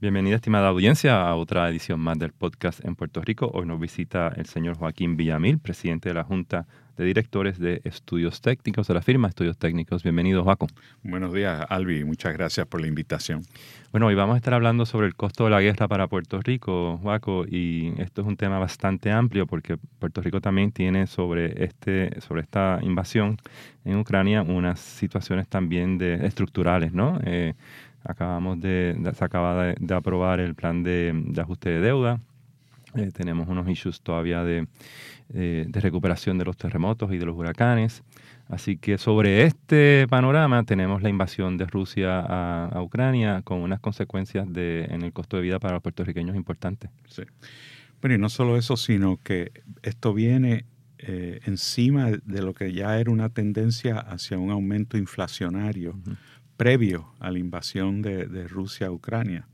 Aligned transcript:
Bienvenida, 0.00 0.36
estimada 0.36 0.68
audiencia, 0.68 1.28
a 1.28 1.36
otra 1.36 1.68
edición 1.68 2.00
más 2.00 2.18
del 2.18 2.32
podcast 2.32 2.82
en 2.86 2.96
Puerto 2.96 3.20
Rico. 3.20 3.50
Hoy 3.52 3.66
nos 3.66 3.78
visita 3.78 4.32
el 4.34 4.46
señor 4.46 4.78
Joaquín 4.78 5.18
Villamil, 5.18 5.58
presidente 5.58 6.08
de 6.08 6.14
la 6.14 6.24
Junta 6.24 6.66
de 6.96 7.04
Directores 7.04 7.58
de 7.58 7.82
Estudios 7.84 8.40
Técnicos 8.40 8.88
de 8.88 8.94
la 8.94 9.02
firma 9.02 9.28
Estudios 9.28 9.58
Técnicos. 9.58 10.02
Bienvenido, 10.02 10.42
Joaquín. 10.42 10.68
Buenos 11.02 11.34
días, 11.34 11.66
Albi. 11.68 12.02
Muchas 12.04 12.32
gracias 12.32 12.66
por 12.66 12.80
la 12.80 12.86
invitación. 12.86 13.42
Bueno, 13.92 14.06
hoy 14.06 14.14
vamos 14.14 14.34
a 14.34 14.36
estar 14.38 14.54
hablando 14.54 14.86
sobre 14.86 15.06
el 15.06 15.14
costo 15.14 15.44
de 15.44 15.50
la 15.50 15.60
guerra 15.60 15.86
para 15.86 16.08
Puerto 16.08 16.40
Rico, 16.40 16.98
Joaco, 17.02 17.44
y 17.46 17.92
esto 17.98 18.22
es 18.22 18.26
un 18.26 18.38
tema 18.38 18.58
bastante 18.58 19.10
amplio 19.10 19.46
porque 19.46 19.76
Puerto 19.98 20.22
Rico 20.22 20.40
también 20.40 20.72
tiene 20.72 21.08
sobre, 21.08 21.62
este, 21.62 22.18
sobre 22.22 22.40
esta 22.40 22.78
invasión 22.80 23.36
en 23.84 23.98
Ucrania 23.98 24.42
unas 24.42 24.80
situaciones 24.80 25.46
también 25.46 25.98
de, 25.98 26.26
estructurales, 26.26 26.94
¿no? 26.94 27.18
Eh, 27.24 27.54
Acabamos 28.04 28.60
de, 28.60 28.96
se 29.14 29.24
acaba 29.24 29.74
de, 29.78 29.94
aprobar 29.94 30.40
el 30.40 30.54
plan 30.54 30.82
de, 30.82 31.14
ajuste 31.40 31.70
de 31.70 31.80
deuda. 31.80 32.20
Eh, 32.94 33.10
tenemos 33.12 33.48
unos 33.48 33.68
issues 33.68 34.00
todavía 34.00 34.42
de, 34.42 34.66
eh, 35.32 35.64
de, 35.68 35.80
recuperación 35.80 36.38
de 36.38 36.44
los 36.44 36.56
terremotos 36.56 37.12
y 37.12 37.18
de 37.18 37.26
los 37.26 37.36
huracanes. 37.36 38.02
Así 38.48 38.76
que 38.76 38.98
sobre 38.98 39.44
este 39.44 40.06
panorama 40.08 40.64
tenemos 40.64 41.02
la 41.02 41.08
invasión 41.08 41.56
de 41.56 41.66
Rusia 41.66 42.20
a, 42.20 42.82
Ucrania 42.82 43.42
con 43.42 43.60
unas 43.60 43.78
consecuencias 43.78 44.52
de, 44.52 44.86
en 44.90 45.02
el 45.02 45.12
costo 45.12 45.36
de 45.36 45.42
vida 45.42 45.60
para 45.60 45.74
los 45.74 45.82
puertorriqueños 45.82 46.34
importantes. 46.34 46.90
Sí. 47.06 47.22
Bueno, 48.00 48.16
y 48.16 48.18
no 48.18 48.28
solo 48.28 48.56
eso, 48.56 48.76
sino 48.76 49.18
que 49.22 49.52
esto 49.82 50.12
viene 50.14 50.64
eh, 50.98 51.40
encima 51.44 52.10
de 52.10 52.42
lo 52.42 52.52
que 52.52 52.72
ya 52.72 52.98
era 52.98 53.10
una 53.10 53.28
tendencia 53.28 53.98
hacia 53.98 54.38
un 54.38 54.50
aumento 54.50 54.98
inflacionario 54.98 55.94
previo 56.60 57.10
a 57.20 57.30
la 57.30 57.38
invasión 57.38 58.02
de, 58.02 58.46
Rusia 58.46 58.88
a 58.88 58.90
Ucrania. 58.90 59.48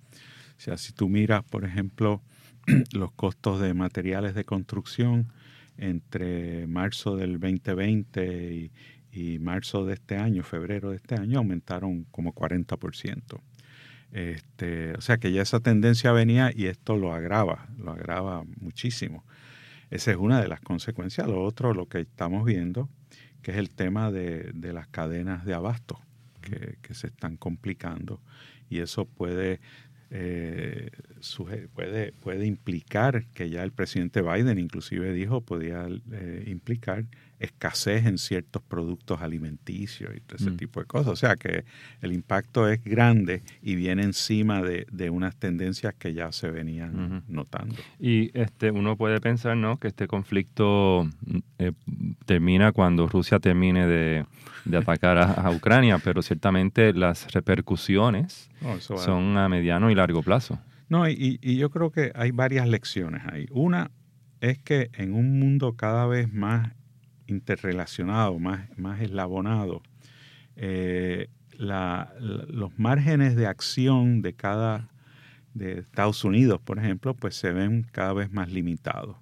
O 0.58 0.60
sea, 0.60 0.76
si 0.76 0.92
tú 0.92 1.08
miras, 1.08 1.44
por 1.44 1.64
ejemplo, 1.64 2.20
los 2.92 3.12
costos 3.12 3.60
de 3.60 3.74
materiales 3.74 4.34
de 4.34 4.42
construcción 4.42 5.32
entre 5.78 6.66
marzo 6.66 7.14
del 7.14 7.38
2020 7.38 8.72
y, 9.12 9.38
marzo 9.38 9.86
de 9.86 9.94
este 9.94 10.16
año, 10.16 10.42
febrero 10.42 10.90
de 10.90 10.96
este 10.96 11.14
año, 11.14 11.38
aumentaron 11.38 12.08
como 12.10 12.34
40%. 12.34 13.40
Este, 14.10 14.94
o 14.94 15.00
sea 15.00 15.18
que 15.18 15.30
ya 15.30 15.42
esa 15.42 15.60
tendencia 15.60 16.10
venía 16.10 16.50
y 16.52 16.66
esto 16.66 16.96
lo 16.96 17.12
agrava, 17.12 17.68
lo 17.78 17.92
agrava 17.92 18.42
muchísimo. 18.60 19.24
Esa 19.90 20.10
es 20.10 20.16
una 20.16 20.40
de 20.40 20.48
las 20.48 20.60
consecuencias. 20.60 21.28
Lo 21.28 21.44
otro, 21.44 21.72
lo 21.72 21.86
que 21.86 22.00
estamos 22.00 22.44
viendo, 22.44 22.88
que 23.42 23.52
es 23.52 23.58
el 23.58 23.70
tema 23.70 24.10
de, 24.10 24.50
de 24.54 24.72
las 24.72 24.88
cadenas 24.88 25.44
de 25.44 25.54
abasto 25.54 26.00
que, 26.46 26.94
se 26.94 27.08
están 27.08 27.36
complicando 27.36 28.20
y 28.68 28.78
eso 28.78 29.04
puede, 29.04 29.60
eh, 30.10 30.90
puede, 31.74 32.12
puede 32.12 32.46
implicar 32.46 33.26
que 33.34 33.50
ya 33.50 33.62
el 33.62 33.72
presidente 33.72 34.22
Biden 34.22 34.58
inclusive 34.58 35.12
dijo, 35.12 35.40
podía 35.40 35.88
eh, 36.12 36.44
implicar 36.46 37.06
escasez 37.38 38.06
en 38.06 38.18
ciertos 38.18 38.62
productos 38.62 39.20
alimenticios 39.20 40.14
y 40.16 40.20
todo 40.20 40.36
ese 40.36 40.50
mm. 40.50 40.56
tipo 40.56 40.80
de 40.80 40.86
cosas. 40.86 41.12
O 41.12 41.16
sea 41.16 41.36
que 41.36 41.64
el 42.00 42.12
impacto 42.12 42.68
es 42.68 42.82
grande 42.82 43.42
y 43.62 43.74
viene 43.76 44.02
encima 44.02 44.62
de, 44.62 44.86
unas 45.10 45.36
tendencias 45.36 45.94
que 45.94 46.14
ya 46.14 46.32
se 46.32 46.50
venían 46.50 47.22
notando. 47.28 47.76
Y 48.00 48.36
este 48.38 48.70
uno 48.70 48.96
puede 48.96 49.20
pensar 49.20 49.56
¿no? 49.56 49.78
que 49.78 49.88
este 49.88 50.08
conflicto 50.08 51.08
eh, 51.58 51.72
termina 52.24 52.72
cuando 52.72 53.06
Rusia 53.06 53.38
termine 53.38 53.86
de, 53.86 54.26
atacar 54.76 55.18
a, 55.18 55.50
Ucrania, 55.50 55.98
pero 55.98 56.22
ciertamente 56.22 56.92
las 56.92 57.32
repercusiones 57.32 58.50
son 58.80 59.38
a 59.38 59.48
mediano 59.48 59.90
y 59.90 59.94
largo 59.94 60.22
plazo. 60.22 60.58
No, 60.88 61.08
y, 61.08 61.38
y 61.40 61.56
yo 61.56 61.70
creo 61.70 61.90
que 61.90 62.12
hay 62.14 62.30
varias 62.30 62.68
lecciones 62.68 63.22
ahí. 63.26 63.46
Una 63.50 63.90
es 64.40 64.58
que 64.58 64.90
en 64.94 65.14
un 65.14 65.38
mundo 65.38 65.74
cada 65.76 66.06
vez 66.06 66.32
más 66.32 66.72
interrelacionado, 67.26 68.38
más, 68.38 68.68
más 68.78 69.00
eslabonado, 69.00 69.82
eh, 70.56 71.28
los 71.58 72.78
márgenes 72.78 73.36
de 73.36 73.46
acción 73.46 74.22
de 74.22 74.34
cada 74.34 74.88
de 75.56 75.78
Estados 75.78 76.22
Unidos, 76.22 76.60
por 76.60 76.78
ejemplo, 76.78 77.14
pues 77.14 77.34
se 77.34 77.50
ven 77.50 77.86
cada 77.90 78.12
vez 78.12 78.30
más 78.30 78.52
limitados. 78.52 79.16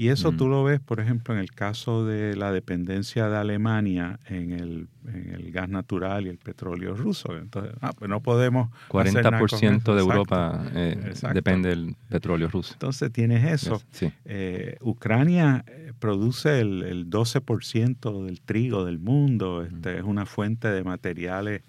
Y 0.00 0.10
eso 0.10 0.30
tú 0.30 0.46
lo 0.46 0.62
ves, 0.62 0.78
por 0.78 1.00
ejemplo, 1.00 1.34
en 1.34 1.40
el 1.40 1.50
caso 1.50 2.06
de 2.06 2.36
la 2.36 2.52
dependencia 2.52 3.28
de 3.28 3.36
Alemania 3.36 4.20
en 4.28 4.52
el, 4.52 4.86
en 5.12 5.34
el 5.34 5.50
gas 5.50 5.68
natural 5.68 6.24
y 6.24 6.28
el 6.28 6.38
petróleo 6.38 6.94
ruso. 6.94 7.36
Entonces, 7.36 7.74
ah, 7.80 7.90
pues 7.98 8.08
no 8.08 8.20
podemos... 8.20 8.70
40% 8.90 9.94
de 9.94 10.00
Europa 10.00 10.64
eh, 10.72 11.14
depende 11.34 11.70
del 11.70 11.96
petróleo 12.08 12.46
ruso. 12.46 12.74
Entonces 12.74 13.10
tienes 13.10 13.44
eso. 13.44 13.82
Eh, 14.24 14.76
Ucrania 14.82 15.64
eh, 15.66 15.92
produce 15.98 16.60
el, 16.60 16.84
el, 16.84 17.10
12% 17.10 18.24
del 18.24 18.40
trigo 18.40 18.84
del 18.84 19.00
mundo. 19.00 19.64
Este, 19.64 19.98
Es 19.98 20.04
una 20.04 20.26
fuente 20.26 20.68
de 20.68 20.84
materiales 20.84 21.62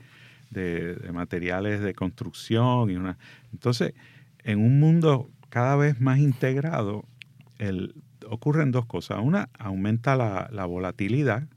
de, 0.52 0.94
de 0.94 1.12
materiales 1.12 1.82
de 1.82 1.96
construcción. 1.96 2.92
Y 2.92 2.96
una, 2.96 3.18
entonces, 3.54 3.96
en 4.44 4.60
un 4.60 4.80
mundo 4.80 5.32
cada 5.50 5.76
vez 5.78 6.00
más 6.00 6.20
integrado, 6.20 7.06
el 7.58 7.96
ocurren 8.30 8.72
dos 8.72 8.86
cosas. 8.86 9.20
Una, 9.22 9.50
aumenta 9.58 10.16
la, 10.16 10.66
volatilidad, 10.66 11.48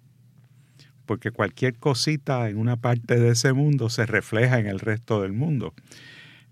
porque 1.07 1.31
cualquier 1.31 1.79
cosita 1.79 2.49
en 2.49 2.59
una 2.59 2.77
parte 2.77 3.19
de 3.19 3.31
ese 3.31 3.53
mundo 3.53 3.91
se 3.91 4.07
refleja 4.07 4.59
en 4.59 4.67
el 4.67 4.81
resto 4.81 5.23
del 5.23 5.33
mundo. 5.33 5.75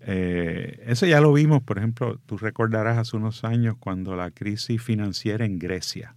Eh, 0.01 0.83
eso 0.87 1.05
ya 1.05 1.21
lo 1.21 1.33
vimos, 1.33 1.61
por 1.63 1.77
ejemplo, 1.77 2.19
tú 2.25 2.37
recordarás 2.37 2.97
hace 2.97 3.17
unos 3.17 3.43
años 3.43 3.75
cuando 3.79 4.15
la 4.15 4.31
crisis 4.31 4.81
financiera 4.81 5.45
en 5.45 5.59
Grecia. 5.59 6.15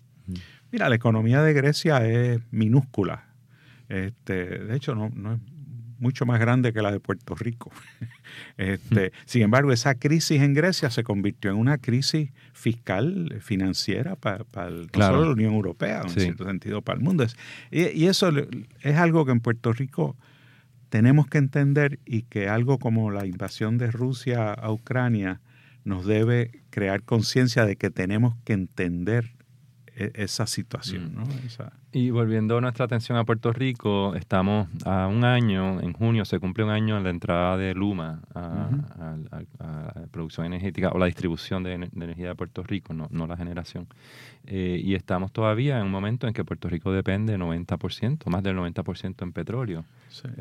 Mira, 0.72 0.88
la 0.88 0.96
economía 0.96 1.42
de 1.42 1.52
Grecia 1.52 2.04
es 2.06 2.40
minúscula. 2.50 3.26
Este, 3.88 4.58
de 4.58 4.76
hecho, 4.76 4.94
no, 4.94 5.10
no, 5.14 5.34
es 5.34 5.40
mucho 5.98 6.26
más 6.26 6.40
grande 6.40 6.72
que 6.72 6.82
la 6.82 6.90
de 6.90 7.00
Puerto 7.00 7.34
Rico. 7.34 7.70
este, 8.56 9.12
sin 9.24 9.42
embargo, 9.42 9.72
esa 9.72 9.94
crisis 9.94 10.40
en 10.40 10.54
Grecia 10.54 10.90
se 10.90 11.02
convirtió 11.02 11.50
en 11.50 11.56
una 11.56 11.78
crisis 11.78 12.30
fiscal, 12.52 13.38
financiera, 13.40 14.16
para, 14.16 14.44
la 14.92 15.12
Unión 15.12 15.54
Europea, 15.54 16.02
en 16.02 16.10
cierto 16.10 16.44
sentido, 16.44 16.82
para 16.82 16.98
el 16.98 17.04
mundo. 17.04 17.26
Y, 17.70 17.88
y, 17.88 18.06
eso 18.06 18.32
es 18.82 18.96
algo 18.96 19.24
que 19.24 19.32
en 19.32 19.40
Puerto 19.40 19.72
Rico 19.72 20.16
tenemos 20.88 21.26
que 21.26 21.38
entender 21.38 21.98
y 22.04 22.22
que 22.22 22.48
algo 22.48 22.78
como 22.78 23.10
la 23.10 23.26
invasión 23.26 23.78
de 23.78 23.90
Rusia 23.90 24.52
a 24.52 24.70
Ucrania 24.70 25.40
nos 25.84 26.06
debe 26.06 26.62
crear 26.70 27.02
conciencia 27.02 27.66
de 27.66 27.76
que 27.76 27.90
tenemos 27.90 28.36
que 28.44 28.52
entender 28.52 29.34
e, 29.96 30.12
esa 30.14 30.46
situación. 30.46 31.14
¿no? 31.14 31.24
Y 31.94 32.10
volviendo 32.10 32.60
nuestra 32.60 32.86
atención 32.86 33.16
a 33.18 33.24
Puerto 33.24 33.52
Rico, 33.52 34.16
estamos 34.16 34.66
a 34.84 35.06
un 35.06 35.24
año, 35.24 35.80
en 35.80 35.92
junio 35.92 36.24
se 36.24 36.40
cumple 36.40 36.64
un 36.64 36.70
año 36.70 36.96
en 36.96 37.04
la 37.04 37.10
entrada 37.10 37.56
de 37.56 37.72
Luma 37.72 38.20
a, 38.34 38.68
la 39.30 40.06
producción 40.10 40.44
energética 40.44 40.90
o 40.90 40.98
la 40.98 41.06
distribución 41.06 41.62
de, 41.62 41.74
energía 41.74 42.30
de 42.30 42.34
Puerto 42.34 42.64
Rico, 42.64 42.94
no, 42.94 43.06
no 43.12 43.28
la 43.28 43.36
generación. 43.36 43.86
Eh, 44.46 44.80
y 44.82 44.94
estamos 44.94 45.32
todavía 45.32 45.78
en 45.78 45.86
un 45.86 45.92
momento 45.92 46.26
en 46.26 46.34
que 46.34 46.44
Puerto 46.44 46.68
Rico 46.68 46.92
depende 46.92 47.38
90%, 47.38 48.26
más 48.26 48.42
del 48.42 48.56
90% 48.56 49.22
en 49.22 49.32
petróleo. 49.32 49.84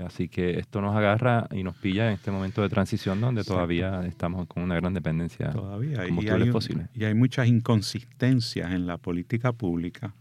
Así 0.05 0.27
que 0.27 0.59
esto 0.59 0.81
nos 0.81 0.95
agarra 0.95 1.47
y 1.51 1.63
nos 1.63 1.75
pilla 1.75 2.07
en 2.07 2.13
este 2.13 2.29
momento 2.29 2.61
de 2.61 2.69
transición 2.69 3.21
donde 3.21 3.43
todavía 3.43 4.05
estamos 4.05 4.47
con 4.47 4.61
una 4.61 4.75
gran 4.75 4.93
dependencia 4.93 5.49
todavía. 5.51 6.05
y 6.07 6.29
hay, 6.29 6.51
y 6.93 7.03
hay 7.05 7.13
muchas 7.13 7.47
inconsistencias 7.47 8.71
en 8.71 8.85
la 8.85 8.97
política 8.97 9.51
pública 9.51 10.13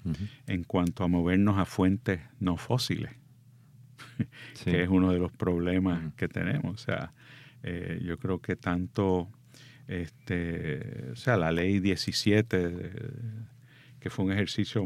en 0.46 0.64
cuanto 0.64 1.04
a 1.04 1.08
movernos 1.22 1.56
a 1.58 1.64
fuentes 1.64 2.20
no 2.40 2.56
fósiles, 2.56 3.12
que 4.64 4.82
es 4.82 4.88
uno 4.88 5.12
de 5.12 5.20
los 5.20 5.30
problemas 5.30 6.12
que 6.16 6.26
tenemos. 6.28 6.74
O 6.74 6.84
sea, 6.84 7.12
eh, 7.62 8.00
yo 8.02 8.18
creo 8.18 8.40
que 8.40 8.56
tanto, 8.56 9.28
este, 9.86 11.10
o 11.12 11.16
sea, 11.16 11.36
la 11.36 11.52
ley 11.52 11.78
17 11.78 12.72
que 14.00 14.10
fue 14.10 14.24
un 14.24 14.32
ejercicio 14.32 14.84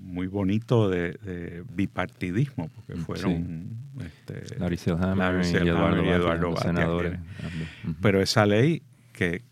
muy 0.00 0.28
bonito 0.28 0.88
de, 0.88 1.64
bipartidismo, 1.72 2.68
porque 2.68 2.94
fueron 2.94 3.78
este, 4.00 4.56
Larry 4.60 4.78
y 4.84 6.08
Eduardo, 6.08 6.56
senadores. 6.56 7.18
Pero 8.00 8.22
esa 8.22 8.46
ley 8.46 8.82
que, 9.12 9.42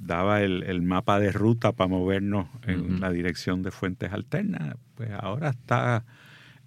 daba 0.00 0.42
el, 0.42 0.82
mapa 0.82 1.20
de 1.20 1.30
ruta 1.30 1.72
para 1.72 1.88
movernos 1.88 2.48
en 2.66 3.00
la 3.00 3.10
dirección 3.10 3.62
de 3.62 3.70
fuentes 3.70 4.12
alternas, 4.12 4.76
pues 4.94 5.10
ahora 5.12 5.50
está, 5.50 6.04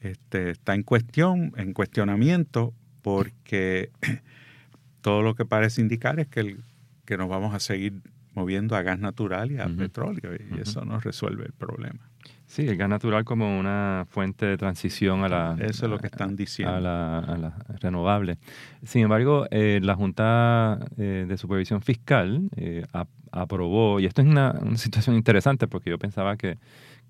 este, 0.01 0.51
está 0.51 0.75
en 0.75 0.83
cuestión, 0.83 1.51
en 1.57 1.73
cuestionamiento, 1.73 2.73
porque 3.01 3.91
todo 5.01 5.23
lo 5.23 5.35
que 5.35 5.45
parece 5.45 5.81
indicar 5.81 6.19
es 6.19 6.27
que, 6.27 6.57
que 7.05 7.17
nos 7.17 7.27
vamos 7.27 7.55
a 7.55 7.59
seguir 7.59 8.01
moviendo 8.33 8.75
a 8.75 8.83
gas 8.83 8.99
natural 8.99 9.51
y 9.51 9.57
a 9.57 9.67
petróleo 9.67 10.31
y 10.35 10.59
eso 10.59 10.85
no 10.85 10.99
resuelve 10.99 11.45
el 11.45 11.53
problema. 11.53 12.09
Sí, 12.53 12.67
el 12.67 12.77
gas 12.77 12.87
natural 12.87 13.25
como 13.25 13.57
una 13.57 14.05
fuente 14.07 14.45
de 14.45 14.57
transición 14.57 15.23
a 15.23 15.27
la... 15.27 15.55
Eso 15.59 15.87
es 15.87 15.89
lo 15.89 15.97
que 15.97 16.05
están 16.05 16.35
diciendo. 16.35 16.75
A 16.75 16.79
la, 16.79 17.55
renovable. 17.81 18.37
Sin 18.83 19.01
embargo, 19.01 19.47
eh, 19.49 19.79
la 19.81 19.95
Junta 19.95 20.77
eh, 20.99 21.25
de 21.27 21.37
Supervisión 21.39 21.81
Fiscal 21.81 22.51
eh, 22.55 22.85
aprobó, 23.31 23.99
y 23.99 24.05
esto 24.05 24.21
es 24.21 24.27
una, 24.27 24.51
una 24.61 24.77
situación 24.77 25.15
interesante 25.15 25.67
porque 25.67 25.89
yo 25.89 25.97
pensaba 25.97 26.37
que 26.37 26.59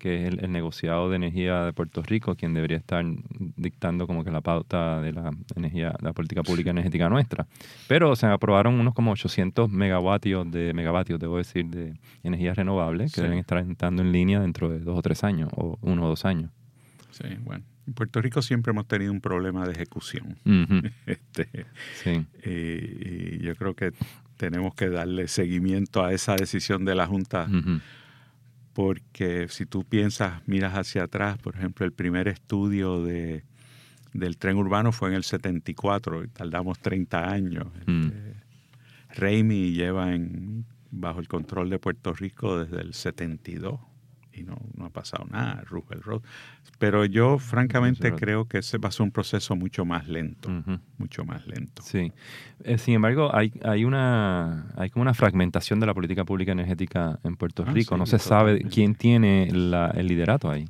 que 0.04 0.26
es 0.26 0.34
el, 0.34 0.52
negociado 0.52 1.08
de 1.08 1.16
energía 1.16 1.64
de 1.64 1.72
Puerto 1.72 2.02
Rico, 2.02 2.34
quien 2.34 2.52
debería 2.52 2.76
estar 2.76 3.02
dictando 3.56 4.06
como 4.06 4.22
que 4.22 4.30
la 4.30 4.42
pauta 4.42 5.00
de 5.00 5.12
la 5.14 5.30
energía, 5.56 5.94
la 6.02 6.12
política 6.12 6.42
pública 6.42 6.68
energética 6.68 7.08
nuestra. 7.08 7.46
Pero 7.88 8.14
se 8.14 8.26
aprobaron 8.26 8.74
unos 8.74 8.92
como 8.92 9.12
800 9.12 9.70
megavatios 9.70 10.50
de 10.50 10.74
megavatios, 10.74 11.18
debo 11.18 11.38
decir, 11.38 11.64
de 11.70 11.94
energía 12.22 12.52
renovable 12.52 13.06
que 13.14 13.22
deben 13.22 13.38
estar 13.38 13.56
entrando 13.56 14.02
en 14.02 14.12
línea 14.12 14.40
dentro 14.40 14.68
de 14.68 14.80
dos 14.80 14.98
o 14.98 15.00
tres 15.00 15.24
años, 15.24 15.48
o 15.56 15.78
uno 15.80 16.04
o 16.04 16.08
dos 16.10 16.26
años. 16.26 16.50
Sí, 17.10 17.24
bueno. 17.40 17.64
En 17.86 17.94
Puerto 17.94 18.20
Rico 18.20 18.42
siempre 18.42 18.72
hemos 18.72 18.86
tenido 18.86 19.10
un 19.10 19.22
problema 19.22 19.64
de 19.64 19.72
ejecución. 19.72 20.36
este, 21.06 21.48
sí. 21.94 22.26
y, 22.44 23.38
yo 23.42 23.56
creo 23.56 23.74
que 23.74 23.92
tenemos 24.36 24.74
que 24.74 24.90
darle 24.90 25.28
seguimiento 25.28 26.04
a 26.04 26.12
esa 26.12 26.36
decisión 26.36 26.84
de 26.84 26.94
la 26.94 27.06
Junta 27.06 27.48
porque 28.74 29.46
si 29.48 29.64
tú 29.64 29.84
piensas, 29.84 30.42
miras 30.46 30.74
hacia 30.74 31.04
atrás, 31.04 31.38
por 31.38 31.56
ejemplo, 31.56 31.86
el 31.86 31.92
primer 31.92 32.28
estudio 32.28 33.02
de, 33.02 33.44
del 34.12 34.36
tren 34.36 34.56
urbano 34.56 34.92
fue 34.92 35.08
en 35.10 35.14
el 35.14 35.24
74 35.24 36.24
y 36.24 36.28
tardamos 36.28 36.78
30 36.80 37.30
años. 37.30 37.66
Mm. 37.86 38.06
Este, 39.10 39.72
lleva 39.72 40.14
en, 40.14 40.66
bajo 40.90 41.20
el 41.20 41.28
control 41.28 41.70
de 41.70 41.78
Puerto 41.78 42.12
Rico 42.12 42.58
desde 42.58 42.82
el 42.82 42.94
72 42.94 43.80
y 44.36 44.42
no, 44.42 44.56
no 44.74 44.86
ha 44.86 44.90
pasado 44.90 45.26
nada, 45.30 45.62
Roosevelt 45.68 46.04
Road. 46.04 46.22
Pero 46.78 47.04
yo 47.04 47.38
francamente 47.38 48.12
creo 48.12 48.46
que 48.46 48.58
ese 48.58 48.78
va 48.78 48.88
a 48.88 48.92
ser 48.92 49.04
un 49.04 49.10
proceso 49.10 49.56
mucho 49.56 49.84
más 49.84 50.08
lento, 50.08 50.50
mucho 50.98 51.24
más 51.24 51.46
lento. 51.46 51.82
Sí. 51.82 52.12
Eh, 52.64 52.78
sin 52.78 52.94
embargo, 52.94 53.34
hay, 53.34 53.52
hay, 53.62 53.84
una, 53.84 54.72
hay 54.76 54.90
como 54.90 55.02
una 55.02 55.14
fragmentación 55.14 55.80
de 55.80 55.86
la 55.86 55.94
política 55.94 56.24
pública 56.24 56.52
energética 56.52 57.18
en 57.24 57.36
Puerto 57.36 57.64
ah, 57.66 57.72
Rico. 57.72 57.96
no 57.96 58.06
se 58.06 58.18
sabe 58.18 58.62
quién 58.64 58.94
tiene 58.94 59.48
el 59.48 60.06
liderato 60.06 60.50
ahí. 60.50 60.68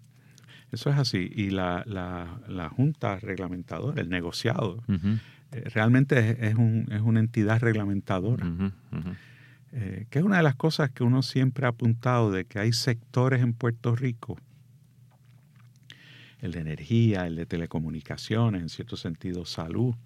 Eso 0.74 0.90
es 0.90 0.96
así. 0.96 1.30
Y 1.32 1.50
la, 1.50 1.84
la, 1.86 2.40
la 2.48 2.68
Junta 2.68 3.18
Reglamentadora, 3.20 4.02
el 4.02 4.08
negociado, 4.08 4.82
eh, 4.88 5.68
realmente 5.72 6.48
es, 6.48 6.56
un, 6.56 6.88
es, 6.90 7.00
una 7.00 7.20
entidad 7.20 7.60
reglamentadora. 7.60 8.44
Eh, 9.76 10.06
que 10.08 10.20
es 10.20 10.24
una 10.24 10.36
de 10.36 10.44
las 10.44 10.54
cosas 10.54 10.90
que 10.90 11.02
uno 11.02 11.22
siempre 11.22 11.66
ha 11.66 11.70
apuntado 11.70 12.30
de 12.30 12.44
que 12.44 12.60
hay 12.60 12.72
sectores 12.72 13.42
en 13.42 13.54
Puerto 13.54 13.96
Rico, 13.96 14.38
el 16.40 16.52
de 16.52 16.60
energía, 16.60 17.26
el 17.26 17.34
de 17.34 17.44
telecomunicaciones, 17.44 18.62
en 18.62 18.68
cierto 18.68 18.96
sentido 18.96 19.44
salud, 19.44 19.96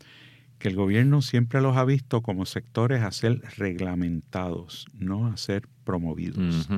que 0.58 0.68
el 0.68 0.74
gobierno 0.74 1.20
siempre 1.20 1.60
los 1.60 1.76
ha 1.76 1.84
visto 1.84 2.22
como 2.22 2.46
sectores 2.46 3.02
a 3.02 3.12
ser 3.12 3.42
reglamentados, 3.58 4.86
no 4.94 5.26
a 5.26 5.36
ser 5.36 5.68
promovidos. 5.84 6.68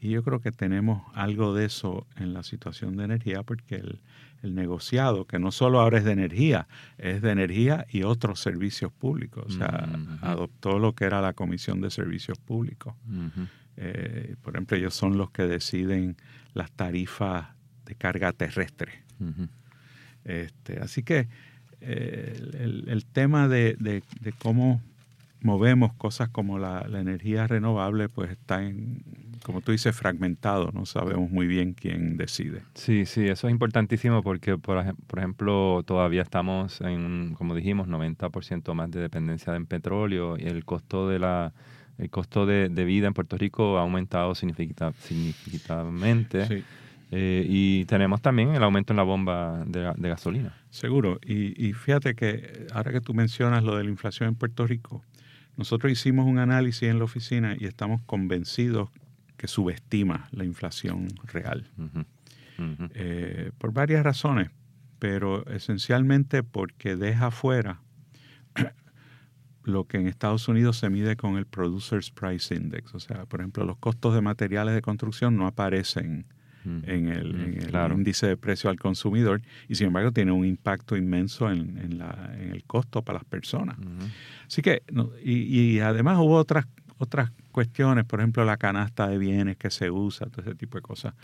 Y 0.00 0.10
yo 0.10 0.22
creo 0.22 0.40
que 0.40 0.52
tenemos 0.52 1.02
algo 1.14 1.54
de 1.54 1.64
eso 1.64 2.06
en 2.16 2.34
la 2.34 2.44
situación 2.44 2.96
de 2.96 3.04
energía, 3.04 3.42
porque 3.42 3.76
el, 3.76 4.00
el 4.42 4.54
negociado, 4.54 5.26
que 5.26 5.38
no 5.38 5.52
solo 5.52 5.80
ahora 5.80 5.98
es 5.98 6.04
de 6.04 6.12
energía, 6.12 6.66
es 6.98 7.22
de 7.22 7.30
energía 7.30 7.86
y 7.90 8.02
otros 8.02 8.40
servicios 8.40 8.92
públicos. 8.92 9.44
O 9.46 9.50
sea, 9.50 9.88
adoptó 10.20 10.78
lo 10.78 10.94
que 10.94 11.04
era 11.04 11.20
la 11.20 11.32
Comisión 11.32 11.80
de 11.80 11.90
Servicios 11.90 12.38
Públicos. 12.38 12.94
Eh, 13.76 14.36
por 14.42 14.54
ejemplo, 14.54 14.76
ellos 14.76 14.94
son 14.94 15.16
los 15.16 15.30
que 15.30 15.44
deciden 15.44 16.16
las 16.54 16.70
tarifas 16.72 17.48
de 17.86 17.94
carga 17.94 18.32
terrestre. 18.32 19.02
este, 20.24 20.80
así 20.80 21.02
que 21.02 21.28
eh, 21.80 22.84
el, 22.86 23.04
tema 23.06 23.48
de, 23.48 23.76
de, 23.78 24.02
cómo 24.38 24.80
movemos 25.42 25.92
cosas 25.94 26.28
como 26.28 26.58
la, 26.58 26.86
la 26.88 27.00
energía 27.00 27.46
renovable, 27.46 28.08
pues 28.08 28.30
está 28.30 28.62
en, 28.62 29.02
como 29.42 29.60
tú 29.60 29.72
dices, 29.72 29.94
fragmentado, 29.94 30.70
no 30.72 30.86
sabemos 30.86 31.30
muy 31.30 31.46
bien 31.46 31.74
quién 31.74 32.16
decide. 32.16 32.62
Sí, 32.74 33.04
sí, 33.06 33.28
eso 33.28 33.48
es 33.48 33.52
importantísimo 33.52 34.22
porque, 34.22 34.56
por, 34.58 34.84
ejemplo, 35.16 35.82
todavía 35.84 36.22
estamos 36.22 36.80
en, 36.80 37.34
como 37.36 37.54
dijimos, 37.54 37.88
90% 37.88 38.74
más 38.74 38.90
de 38.90 39.00
dependencia 39.00 39.52
del 39.52 39.66
petróleo 39.66 40.36
y 40.38 40.44
el 40.44 40.64
costo 40.64 41.08
de 41.08 41.18
la 41.18 41.52
el 41.98 42.08
costo 42.08 42.46
de, 42.46 42.68
vida 42.68 43.06
en 43.06 43.12
Puerto 43.12 43.36
Rico 43.36 43.76
ha 43.78 43.82
aumentado 43.82 44.34
significativamente. 44.34 46.64
Eh, 47.14 47.44
y 47.46 47.84
tenemos 47.84 48.22
también 48.22 48.54
el 48.54 48.62
aumento 48.62 48.94
en 48.94 48.96
la 48.96 49.02
bomba 49.02 49.62
de, 49.66 50.08
gasolina. 50.08 50.56
Seguro. 50.70 51.18
Y, 51.22 51.68
y, 51.68 51.74
fíjate 51.74 52.14
que 52.14 52.66
ahora 52.72 52.92
que 52.92 53.02
tú 53.02 53.12
mencionas 53.12 53.62
lo 53.62 53.76
de 53.76 53.84
la 53.84 53.90
inflación 53.90 54.30
en 54.30 54.34
Puerto 54.34 54.66
Rico, 54.66 55.04
nosotros 55.56 55.92
hicimos 55.92 56.26
un 56.26 56.38
análisis 56.38 56.84
en 56.84 56.98
la 56.98 57.04
oficina 57.04 57.56
y 57.58 57.66
estamos 57.66 58.00
convencidos 58.02 58.90
que 59.36 59.48
subestima 59.48 60.28
la 60.30 60.44
inflación 60.44 61.08
real. 61.24 61.70
Eh, 62.94 63.50
por 63.58 63.72
varias 63.72 64.04
razones, 64.04 64.50
pero 65.00 65.44
esencialmente 65.48 66.44
porque 66.44 66.94
deja 66.94 67.32
fuera 67.32 67.80
lo 69.64 69.88
que 69.88 69.96
en 69.96 70.06
Estados 70.06 70.46
Unidos 70.46 70.78
se 70.78 70.90
mide 70.90 71.16
con 71.16 71.36
el 71.36 71.46
Producers 71.46 72.12
Price 72.12 72.54
Index. 72.54 72.94
O 72.94 73.00
sea, 73.00 73.26
por 73.26 73.40
ejemplo, 73.40 73.64
los 73.64 73.78
costos 73.78 74.14
de 74.14 74.20
materiales 74.20 74.74
de 74.74 74.82
construcción 74.82 75.36
no 75.36 75.48
aparecen 75.48 76.26
en 76.64 77.08
el, 77.08 77.70
índice 77.92 78.26
de 78.26 78.36
precio 78.36 78.70
al 78.70 78.78
consumidor 78.78 79.42
y 79.68 79.74
sin 79.74 79.88
embargo 79.88 80.12
tiene 80.12 80.32
un 80.32 80.44
impacto 80.44 80.96
inmenso 80.96 81.50
en, 81.50 82.00
el 82.52 82.64
costo 82.64 83.02
para 83.02 83.18
las 83.18 83.24
personas. 83.24 83.76
Así 84.46 84.62
que, 84.62 84.82
y, 85.24 85.74
y, 85.74 85.80
además 85.80 86.18
hubo 86.18 86.36
otras, 86.36 86.66
otras 86.98 87.30
cuestiones, 87.50 88.04
por 88.04 88.20
ejemplo, 88.20 88.44
la 88.44 88.56
canasta 88.56 89.08
de 89.08 89.18
bienes 89.18 89.56
que 89.56 89.70
se 89.70 89.90
usa, 89.90 90.26
todo 90.28 90.42
ese 90.42 90.54
tipo 90.54 90.78
de 90.78 90.82
cosas. 90.82 91.14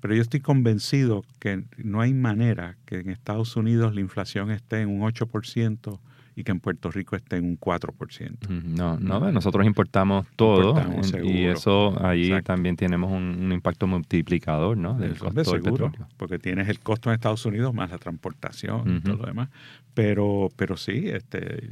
Pero 0.00 0.14
yo 0.14 0.22
estoy 0.22 0.40
convencido 0.40 1.24
que 1.38 1.64
no 1.76 2.00
hay 2.00 2.12
manera 2.12 2.76
que 2.86 2.98
en 2.98 3.10
Estados 3.10 3.56
Unidos 3.56 3.94
la 3.94 4.00
inflación 4.00 4.50
esté 4.50 4.80
en 4.80 4.88
un 4.88 5.00
8% 5.02 6.00
y 6.34 6.44
que 6.44 6.52
en 6.52 6.60
Puerto 6.60 6.90
Rico 6.90 7.16
esté 7.16 7.36
en 7.36 7.44
un 7.44 7.58
4%. 7.58 8.48
No, 8.48 8.98
no, 8.98 9.32
nosotros 9.32 9.66
importamos 9.66 10.26
todo 10.36 10.74
y 11.22 11.44
eso 11.44 11.94
ahí 12.04 12.32
también 12.42 12.76
tenemos 12.76 13.12
un, 13.12 13.52
impacto 13.52 13.86
multiplicador 13.86 14.76
¿no? 14.76 14.94
del 14.94 15.18
costo 15.18 15.52
del 15.52 15.62
petróleo. 15.62 16.06
Porque 16.16 16.38
tienes 16.38 16.68
el 16.68 16.80
costo 16.80 17.10
en 17.10 17.14
Estados 17.14 17.44
Unidos 17.44 17.74
más 17.74 17.90
la 17.90 17.98
transportación 17.98 18.96
y 18.96 19.00
todo 19.00 19.16
lo 19.16 19.26
demás. 19.26 19.48
Pero, 19.94 20.48
pero 20.56 20.78
sí, 20.78 21.10
este, 21.10 21.70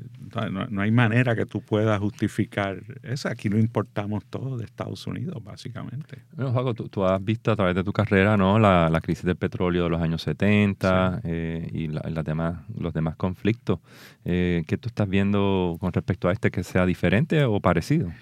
no, 0.51 0.83
hay 0.83 0.91
manera 0.91 1.35
que 1.35 1.47
tú 1.47 1.63
puedas 1.63 1.99
justificar 2.01 2.83
eso. 3.03 3.31
Aquí 3.31 3.49
lo 3.49 3.59
importamos 3.59 4.27
todo 4.27 4.59
de 4.59 4.67
Estados 4.67 5.07
Unidos, 5.07 5.43
básicamente. 5.43 6.19
Bueno, 6.37 6.53
Jaco, 6.53 6.75
tú, 6.75 7.05
has 7.07 7.25
visto 7.25 7.51
a 7.51 7.57
través 7.57 7.75
de 7.75 7.83
tu 7.83 7.95
carrera 7.95 8.37
¿no? 8.37 8.59
la, 8.59 8.91
la 8.91 9.01
crisis 9.01 9.25
del 9.25 9.37
petróleo 9.37 9.85
de 9.85 9.91
los 9.91 10.03
años 10.03 10.21
70 10.23 11.23
eh, 11.25 11.71
y 11.73 11.87
la, 11.89 12.23
demás, 12.23 12.61
los 12.79 12.93
demás 12.93 13.17
conflictos. 13.17 13.81
Eh, 14.27 14.50
¿qué 14.67 14.77
tú 14.79 14.89
estás 14.89 15.09
viendo 15.09 15.77
con 15.81 15.93
respecto 15.93 16.29
a 16.29 16.33
este 16.33 16.51
que 16.51 16.63
sea 16.65 16.87
diferente 16.87 17.45
o 17.45 17.61
parecido? 17.61 18.13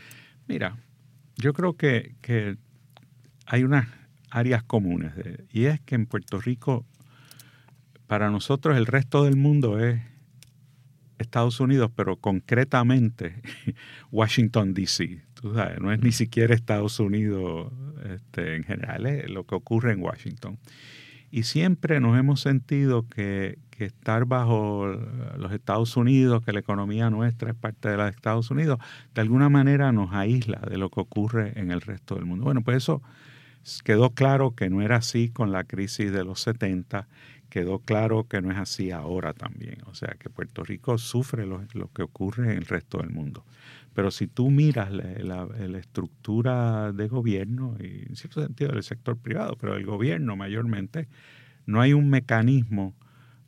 Mira, 0.47 0.77
yo 1.37 1.53
creo 1.53 1.77
que, 1.77 2.15
hay 3.47 3.65
unas 3.65 3.89
áreas 4.31 4.63
comunes 4.63 5.13
y 5.51 5.65
es 5.65 5.81
que 5.81 5.95
en 5.95 6.07
Puerto 6.07 6.39
Rico, 6.39 6.85
para 8.07 8.31
nosotros 8.31 8.77
el 8.77 8.87
resto 8.87 9.25
del 9.25 9.37
mundo 9.37 9.79
es 9.79 10.01
Estados 11.19 11.61
Unidos, 11.61 11.91
pero 11.95 12.17
concretamente 12.17 13.43
Washington, 14.13 14.75
D.C. 14.75 15.23
no 15.81 15.93
es 15.93 16.01
ni 16.01 16.13
siquiera 16.13 16.55
Estados 16.55 17.01
Unidos 17.01 17.73
este, 18.15 18.57
en 18.57 18.65
general, 18.65 19.07
es 19.07 19.31
lo 19.31 19.45
que 19.45 19.55
ocurre 19.55 19.93
en 19.93 20.03
Washington. 20.03 20.59
Y 21.31 21.43
siempre 21.43 22.01
nos 22.01 22.19
hemos 22.19 22.41
sentido 22.41 23.07
que, 23.07 23.59
estar 23.85 24.25
bajo 24.25 24.87
los 25.37 25.53
Estados 25.53 25.97
Unidos, 25.97 26.45
que 26.45 26.53
la 26.53 26.61
economía 26.61 27.11
nuestra 27.11 27.51
es 27.51 27.57
parte 27.57 27.89
de 27.89 27.97
de 27.97 28.09
Estados 28.09 28.51
Unidos, 28.51 28.79
de 29.15 29.21
alguna 29.21 29.49
manera 29.49 29.93
nos 29.93 30.13
aísla 30.13 30.61
de 30.69 30.79
lo 30.79 30.91
que 30.91 31.01
ocurre 31.01 31.53
en 31.57 31.71
el 31.71 31.81
resto 31.81 32.15
del 32.15 32.25
mundo. 32.25 32.45
Bueno, 32.45 32.63
pues 32.63 32.79
eso 32.79 33.03
quedó 33.85 34.11
claro 34.11 34.55
que 34.55 34.71
no 34.71 34.83
era 34.83 34.97
así 34.97 35.29
con 35.29 35.53
la 35.53 35.65
crisis 35.65 36.13
de 36.13 36.25
los 36.25 36.41
70, 36.41 37.09
quedó 37.49 37.81
claro 37.81 38.27
que 38.29 38.41
no 38.41 38.51
es 38.51 38.59
así 38.59 38.91
ahora 38.91 39.33
también. 39.33 39.79
O 39.87 39.95
sea, 39.95 40.17
que 40.19 40.31
Puerto 40.31 40.65
Rico 40.65 40.99
sufre 40.99 41.47
lo, 41.47 41.67
que 41.95 42.03
ocurre 42.03 42.53
en 42.53 42.59
el 42.59 42.67
resto 42.67 42.99
del 42.99 43.11
mundo. 43.11 43.45
Pero 43.95 44.11
si 44.11 44.27
tú 44.27 44.51
miras 44.51 44.93
la, 44.93 45.49
estructura 45.79 46.93
de 46.93 47.09
gobierno, 47.09 47.77
y 47.81 48.07
en 48.09 48.17
cierto 48.17 48.43
sentido 48.43 48.73
del 48.73 48.83
sector 48.83 49.17
privado, 49.17 49.57
pero 49.61 49.77
el 49.77 49.85
gobierno 49.85 50.37
mayormente, 50.37 51.09
no 51.67 51.81
hay 51.81 51.93
un 51.93 52.09
mecanismo 52.09 52.95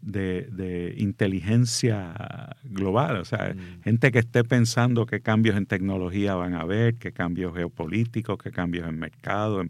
de, 0.02 0.94
inteligencia 0.98 2.56
global. 2.64 3.16
O 3.16 3.24
sea, 3.24 3.54
mm. 3.54 3.82
gente 3.82 4.12
que 4.12 4.18
esté 4.18 4.44
pensando 4.44 5.06
qué 5.06 5.20
cambios 5.20 5.56
en 5.56 5.66
tecnología 5.66 6.34
van 6.34 6.54
a 6.54 6.60
haber, 6.60 6.94
qué 6.96 7.12
cambios 7.12 7.54
geopolíticos, 7.54 8.38
qué 8.38 8.50
cambios 8.50 8.88
en 8.88 8.98
mercado. 8.98 9.62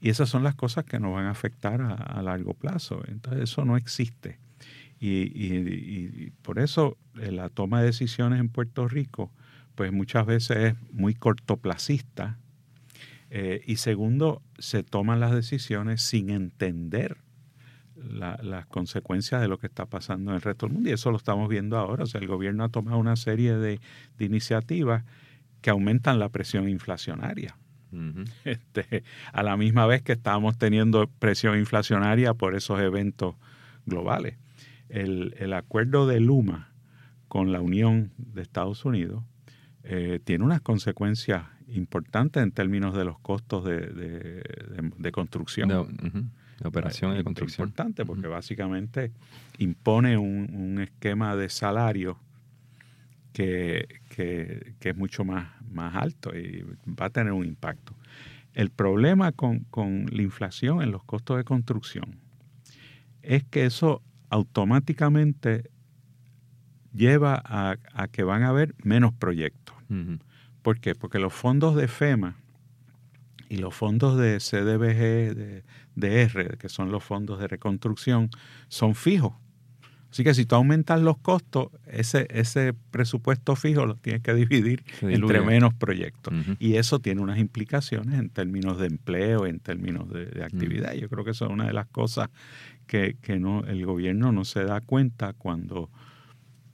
Y 0.00 0.10
esas 0.10 0.28
son 0.28 0.42
las 0.42 0.54
cosas 0.54 0.84
que 0.84 0.98
nos 0.98 1.14
van 1.14 1.26
a 1.26 1.30
afectar 1.30 1.80
a, 1.80 2.22
largo 2.22 2.54
plazo. 2.54 3.02
Entonces 3.08 3.44
eso 3.44 3.64
no 3.64 3.76
existe. 3.76 4.38
Y, 5.00 6.30
por 6.42 6.58
eso 6.58 6.96
eh, 7.20 7.30
la 7.30 7.50
toma 7.50 7.80
de 7.80 7.86
decisiones 7.86 8.40
en 8.40 8.48
Puerto 8.48 8.88
Rico, 8.88 9.30
pues 9.74 9.92
muchas 9.92 10.24
veces 10.24 10.56
es 10.56 10.74
muy 10.92 11.14
cortoplacista. 11.14 12.38
Eh, 13.28 13.62
y 13.66 13.76
segundo, 13.76 14.40
se 14.58 14.82
toman 14.82 15.20
las 15.20 15.32
decisiones 15.32 16.00
sin 16.00 16.30
entender 16.30 17.18
las 18.12 18.66
consecuencias 18.66 19.40
de 19.40 19.48
lo 19.48 19.58
que 19.58 19.66
está 19.66 19.86
pasando 19.86 20.30
en 20.30 20.36
el 20.36 20.42
resto 20.42 20.66
del 20.66 20.74
mundo. 20.74 20.90
Y 20.90 20.92
eso 20.92 21.10
lo 21.10 21.16
estamos 21.16 21.48
viendo 21.48 21.76
ahora. 21.76 22.04
O 22.04 22.06
sea, 22.06 22.20
el 22.20 22.26
gobierno 22.26 22.64
ha 22.64 22.68
tomado 22.68 22.98
una 22.98 23.16
serie 23.16 23.56
de, 23.56 23.80
iniciativas 24.18 25.04
que 25.60 25.70
aumentan 25.70 26.18
la 26.18 26.28
presión 26.28 26.68
inflacionaria. 26.68 27.56
este, 28.44 29.04
a 29.32 29.42
la 29.44 29.56
misma 29.56 29.86
vez 29.86 30.02
que 30.02 30.12
estamos 30.12 30.58
teniendo 30.58 31.06
presión 31.06 31.56
inflacionaria 31.58 32.34
por 32.34 32.54
esos 32.56 32.80
eventos 32.80 33.36
globales. 33.86 34.36
El, 34.88 35.34
el 35.38 35.52
acuerdo 35.52 36.06
de 36.06 36.20
Luma 36.20 36.72
con 37.28 37.52
la 37.52 37.60
Unión 37.60 38.12
de 38.16 38.42
Estados 38.42 38.84
Unidos 38.84 39.22
eh, 39.84 40.18
tiene 40.24 40.44
unas 40.44 40.62
consecuencias 40.62 41.44
importantes 41.68 42.42
en 42.42 42.52
términos 42.52 42.94
de 42.94 43.04
los 43.04 43.18
costos 43.18 43.64
de, 43.64 44.42
de, 44.96 45.12
construcción. 45.12 45.68
De 46.60 46.68
operación 46.68 47.12
y 47.14 47.16
de 47.16 47.24
construcción. 47.24 47.68
Importante 47.68 48.04
porque 48.04 48.26
básicamente 48.26 49.12
impone 49.58 50.16
un, 50.16 50.80
esquema 50.80 51.36
de 51.36 51.48
salario 51.48 52.18
que, 53.32 53.88
es 54.80 54.96
mucho 54.96 55.24
más, 55.24 55.48
más 55.70 55.94
alto 55.96 56.36
y 56.36 56.64
va 56.88 57.06
a 57.06 57.10
tener 57.10 57.32
un 57.32 57.44
impacto. 57.44 57.94
El 58.54 58.70
problema 58.70 59.32
con, 59.32 59.66
la 60.10 60.22
inflación 60.22 60.80
en 60.80 60.92
los 60.92 61.02
costos 61.02 61.36
de 61.36 61.44
construcción 61.44 62.20
es 63.22 63.42
que 63.42 63.64
eso 63.64 64.02
automáticamente 64.30 65.70
lleva 66.92 67.42
a, 67.44 67.76
que 68.08 68.22
van 68.22 68.44
a 68.44 68.48
haber 68.48 68.74
menos 68.82 69.12
proyectos. 69.12 69.74
¿Por 70.62 70.80
qué? 70.80 70.94
Porque 70.94 71.18
los 71.18 71.32
fondos 71.32 71.74
de 71.74 71.88
FEMA 71.88 72.36
y 73.54 73.56
los 73.56 73.72
fondos 73.72 74.18
de 74.18 74.38
CDBG, 74.38 75.62
de, 75.94 76.22
R, 76.22 76.56
que 76.58 76.68
son 76.68 76.90
los 76.90 77.04
fondos 77.04 77.38
de 77.38 77.46
reconstrucción, 77.46 78.28
son 78.68 78.94
fijos. 78.96 79.32
Así 80.10 80.22
que 80.22 80.34
si 80.34 80.44
tú 80.44 80.54
aumentas 80.56 81.00
los 81.00 81.18
costos, 81.18 81.68
ese, 81.86 82.26
ese 82.30 82.72
presupuesto 82.90 83.56
fijo 83.56 83.84
lo 83.86 83.96
tienes 83.96 84.22
que 84.22 84.34
dividir 84.34 84.84
entre 85.02 85.40
menos 85.40 85.74
proyectos. 85.74 86.32
Y 86.58 86.74
eso 86.74 87.00
tiene 87.00 87.20
unas 87.20 87.38
implicaciones 87.38 88.18
en 88.18 88.28
términos 88.28 88.78
de 88.78 88.86
empleo, 88.86 89.46
en 89.46 89.58
términos 89.60 90.08
de, 90.08 90.44
actividad. 90.44 90.94
Yo 90.94 91.08
creo 91.08 91.24
que 91.24 91.32
eso 91.32 91.46
es 91.46 91.50
una 91.50 91.66
de 91.66 91.72
las 91.72 91.86
cosas 91.86 92.28
que, 92.86 93.16
que 93.22 93.38
no, 93.38 93.64
el 93.64 93.84
gobierno 93.86 94.30
no 94.30 94.44
se 94.44 94.64
da 94.64 94.80
cuenta 94.80 95.32
cuando 95.32 95.90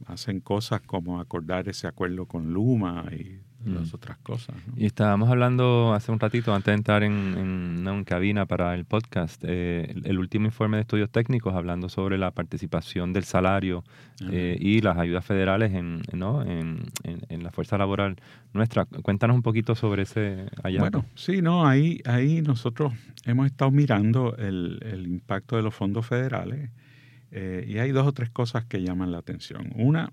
hacen 0.06 0.40
cosas 0.40 0.80
como 0.82 1.20
acordar 1.20 1.68
ese 1.68 1.86
acuerdo 1.86 2.26
con 2.26 2.52
Luma 2.52 3.04
y 3.12 3.40
las 3.64 3.92
otras 3.94 4.18
cosas. 4.18 4.56
Y 4.76 4.86
estábamos 4.86 5.28
hablando 5.28 5.92
hace 5.94 6.10
un 6.12 6.18
ratito, 6.18 6.54
antes 6.54 6.66
de 6.66 6.74
entrar 6.74 7.02
en, 7.02 7.12
una 7.80 8.04
cabina 8.04 8.46
para 8.46 8.74
el 8.74 8.84
podcast, 8.84 9.42
eh, 9.46 9.94
el, 10.04 10.18
último 10.18 10.46
informe 10.46 10.78
de 10.78 10.82
estudios 10.82 11.10
técnicos 11.10 11.54
hablando 11.54 11.88
sobre 11.88 12.18
la 12.18 12.30
participación 12.30 13.12
del 13.12 13.24
salario 13.24 13.84
eh, 14.30 14.56
y 14.58 14.80
las 14.80 14.98
ayudas 14.98 15.24
federales 15.24 15.72
en, 15.72 16.02
¿no? 16.12 16.42
en, 16.42 16.80
la 17.42 17.50
fuerza 17.50 17.78
laboral 17.78 18.16
nuestra. 18.52 18.84
Cuéntanos 18.84 19.34
un 19.34 19.42
poquito 19.42 19.74
sobre 19.74 20.02
ese 20.02 20.46
hallazgo. 20.62 20.90
Bueno, 20.90 21.06
sí, 21.14 21.40
no, 21.40 21.66
ahí, 21.66 22.00
ahí 22.04 22.42
nosotros 22.42 22.92
hemos 23.24 23.46
estado 23.46 23.70
mirando 23.70 24.36
el, 24.36 24.78
el 24.82 25.06
impacto 25.06 25.56
de 25.56 25.62
los 25.62 25.74
fondos 25.74 26.06
federales 26.06 26.70
eh, 27.30 27.64
y 27.66 27.78
hay 27.78 27.92
dos 27.92 28.06
o 28.06 28.12
tres 28.12 28.30
cosas 28.30 28.64
que 28.64 28.82
llaman 28.82 29.12
la 29.12 29.18
atención. 29.18 29.72
Una, 29.76 30.12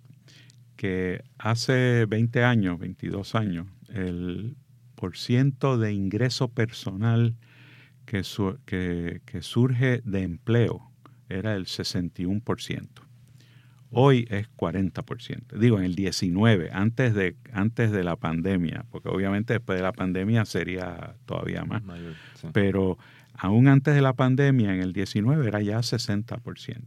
que 0.77 1.23
hace 1.37 2.05
20 2.05 2.43
años, 2.43 2.79
22 2.79 3.35
años, 3.35 3.67
el 3.89 4.55
porciento 4.95 5.77
de 5.77 5.91
ingreso 5.91 6.47
personal 6.47 7.35
que, 8.05 8.23
que, 9.25 9.41
surge 9.41 10.01
de 10.05 10.23
empleo 10.23 10.91
era 11.29 11.55
el 11.55 11.65
61%. 11.65 12.87
Hoy 13.89 14.27
es 14.29 14.47
40%. 14.55 15.57
Digo, 15.59 15.77
en 15.79 15.85
el 15.85 15.95
19, 15.95 16.69
antes 16.71 17.13
de, 17.13 17.35
antes 17.51 17.91
de 17.91 18.03
la 18.03 18.15
pandemia, 18.15 18.85
porque 18.91 19.09
obviamente 19.09 19.53
después 19.53 19.77
de 19.77 19.83
la 19.83 19.93
pandemia 19.93 20.45
sería 20.45 21.15
todavía 21.25 21.63
más. 21.65 21.83
Pero 22.53 22.97
aún 23.33 23.67
antes 23.67 23.95
de 23.95 24.01
la 24.01 24.13
pandemia, 24.13 24.73
en 24.73 24.81
el 24.81 24.93
19 24.93 25.47
era 25.47 25.61
ya 25.61 25.79
60%. 25.79 26.81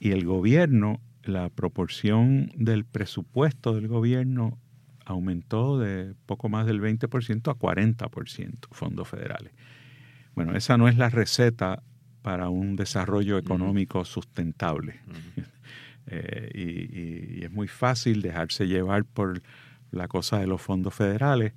Y 0.00 0.12
el 0.12 0.24
gobierno 0.24 1.00
la 1.28 1.50
proporción 1.50 2.50
del 2.56 2.84
presupuesto 2.84 3.74
del 3.74 3.86
gobierno 3.86 4.58
aumentó 5.04 5.78
de 5.78 6.14
poco 6.26 6.48
más 6.48 6.66
del 6.66 6.80
20% 6.80 7.50
a 7.50 7.54
40% 7.54 8.56
fondos 8.70 9.08
federales. 9.08 9.52
Bueno, 10.34 10.56
esa 10.56 10.76
no 10.76 10.88
es 10.88 10.96
la 10.96 11.10
receta 11.10 11.82
para 12.22 12.48
un 12.48 12.76
desarrollo 12.76 13.38
económico 13.38 14.04
sustentable. 14.04 15.00
Eh, 16.10 16.50
y, 16.54 17.44
es 17.44 17.50
muy 17.50 17.68
fácil 17.68 18.22
dejarse 18.22 18.66
llevar 18.66 19.04
por 19.04 19.42
la 19.90 20.08
cosa 20.08 20.38
de 20.38 20.46
los 20.46 20.62
fondos 20.62 20.94
federales, 20.94 21.52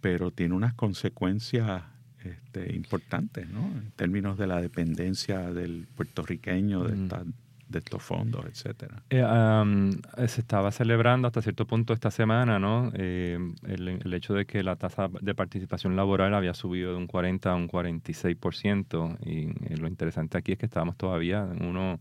pero 0.00 0.32
tiene 0.32 0.56
unas 0.56 0.74
consecuencias 0.74 1.84
este, 2.24 2.74
importantes, 2.74 3.48
¿no? 3.48 3.60
En 3.60 3.92
términos 3.92 4.36
de 4.36 4.48
la 4.48 4.60
dependencia 4.60 5.52
del 5.52 5.86
puertorriqueño 5.94 6.82
de, 6.82 7.04
esta, 7.04 7.22
de 7.68 7.78
estos 7.78 8.02
fondos, 8.02 8.44
etcétera. 8.46 9.02
Eh, 9.10 10.28
se 10.28 10.40
estaba 10.40 10.70
celebrando 10.70 11.28
hasta 11.28 11.42
cierto 11.42 11.66
punto 11.66 11.92
esta 11.92 12.10
semana, 12.10 12.58
¿no? 12.58 12.90
Eh, 12.94 13.38
el, 13.66 14.14
hecho 14.14 14.34
de 14.34 14.46
que 14.46 14.62
la 14.62 14.76
tasa 14.76 15.08
de 15.20 15.34
participación 15.34 15.96
laboral 15.96 16.34
había 16.34 16.54
subido 16.54 16.92
de 16.92 16.98
un 16.98 17.06
40 17.06 17.50
a 17.50 17.54
un 17.54 17.68
46%. 17.68 19.18
Y 19.24 19.72
eh, 19.72 19.76
lo 19.76 19.88
interesante 19.88 20.38
aquí 20.38 20.52
es 20.52 20.58
que 20.58 20.66
estábamos 20.66 20.96
todavía 20.96 21.48
en 21.50 21.64
uno, 21.64 22.00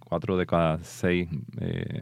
cuatro 0.00 0.36
de 0.36 0.46
cada 0.46 0.82
seis 0.82 1.28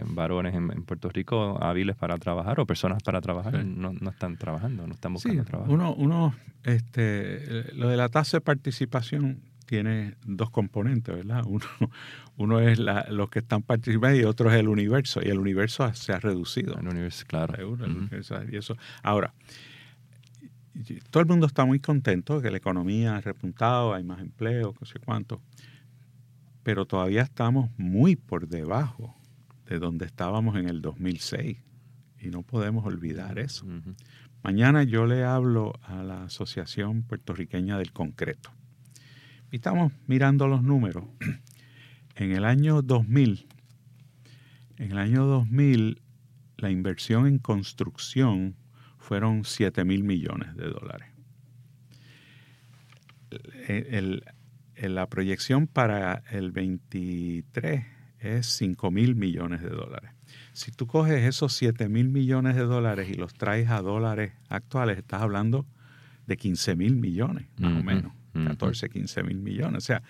varones 0.06 0.54
en, 0.54 0.68
Puerto 0.85 1.11
Rico 1.11 1.59
hábiles 1.62 1.97
para 1.97 2.16
trabajar 2.18 2.61
o 2.61 2.66
personas 2.66 3.02
para 3.02 3.21
trabajar 3.21 3.64
no, 3.64 3.92
no, 3.92 4.11
están 4.11 4.37
trabajando, 4.37 4.87
no 4.87 4.94
están 4.94 5.12
buscando 5.12 5.44
trabajo. 5.44 5.71
Uno, 5.71 5.94
uno, 5.94 6.35
este, 6.62 7.75
lo 7.75 7.88
de 7.88 7.97
la 7.97 8.09
tasa 8.09 8.38
de 8.38 8.40
participación 8.40 9.42
tiene 9.75 10.14
dos 10.25 10.50
componentes, 10.50 11.16
¿verdad? 11.16 11.43
Uno, 11.49 11.66
uno 12.37 12.61
es 12.61 12.78
la, 12.78 13.07
los 13.11 13.28
que 13.28 13.40
están 13.40 13.62
participando 13.62 14.16
y 14.16 14.23
otro 14.23 14.49
es 14.49 14.57
el 14.57 14.69
universo. 14.69 15.21
Y 15.21 15.31
el 15.31 15.38
universo 15.40 15.93
se 15.95 16.12
ha 16.12 16.21
reducido. 16.21 16.78
El 16.78 16.87
universo, 16.87 17.25
claro. 17.26 17.75
y 18.52 18.57
eso. 18.57 18.76
Ahora, 19.02 19.35
todo 21.11 21.23
el 21.23 21.28
mundo 21.28 21.47
está 21.47 21.64
muy 21.64 21.81
contento 21.81 22.37
de 22.37 22.43
que 22.43 22.50
la 22.52 22.57
economía 22.57 23.16
ha 23.16 23.21
repuntado, 23.21 23.95
hay 23.95 24.04
más 24.04 24.21
empleo, 24.21 24.76
no 24.78 24.87
sé 24.87 25.00
cuánto. 25.00 25.43
Pero 26.62 26.87
todavía 26.87 27.23
estamos 27.23 27.69
muy 27.76 28.14
por 28.14 28.47
debajo 28.47 29.12
de 29.66 29.81
donde 29.81 30.07
estábamos 30.07 30.57
en 30.57 30.69
el 30.69 30.83
2006. 30.83 31.59
Y 32.21 32.28
no 32.28 32.43
podemos 32.43 32.87
olvidar 32.87 33.40
eso. 33.40 33.66
Mañana 34.45 34.85
yo 34.85 35.04
le 35.07 35.25
hablo 35.25 35.73
a 35.83 36.04
la 36.04 36.25
Asociación 36.25 37.02
Puertorriqueña 37.02 37.76
del 37.76 37.93
Concreto 37.93 38.52
estamos 39.57 39.93
mirando 40.07 40.47
los 40.49 40.63
números. 40.63 41.05
En 42.17 42.31
el 42.31 42.45
año 42.45 42.81
2000, 42.81 43.49
en 44.77 44.93
el 44.93 44.99
año 44.99 45.25
2000, 45.25 46.01
la 46.59 46.71
inversión 46.71 47.27
en 47.27 47.39
construcción 47.39 48.55
fueron 48.99 49.45
7 49.45 49.85
mil 49.85 50.05
millones 50.05 50.55
de 50.57 50.69
dólares. 50.69 51.09
la 54.77 55.09
proyección 55.09 55.67
para 55.67 56.23
el 56.31 56.53
23 56.53 57.85
es 58.21 58.47
5 58.47 58.91
mil 58.93 59.17
millones 59.17 59.61
de 59.63 59.71
dólares. 59.71 60.13
Si 60.53 60.71
tú 60.71 60.87
coges 60.87 61.25
esos 61.25 61.53
7 61.55 61.89
mil 61.89 62.11
millones 62.11 62.55
de 62.55 62.63
dólares 62.63 63.09
y 63.11 63.15
los 63.15 63.35
traes 63.35 63.71
a 63.71 63.83
dólares 63.83 64.35
actuales, 64.49 64.99
estás 64.99 65.21
hablando 65.21 65.67
de 66.27 66.37
15 66.37 66.77
mil 66.77 66.95
millones, 66.95 67.47
más 67.59 67.81
o 67.81 67.83
menos. 67.83 68.13
14, 68.35 68.88
15 68.88 69.23
mil 69.23 69.38
millones. 69.38 69.79
O 69.79 69.87
sea, 69.87 70.03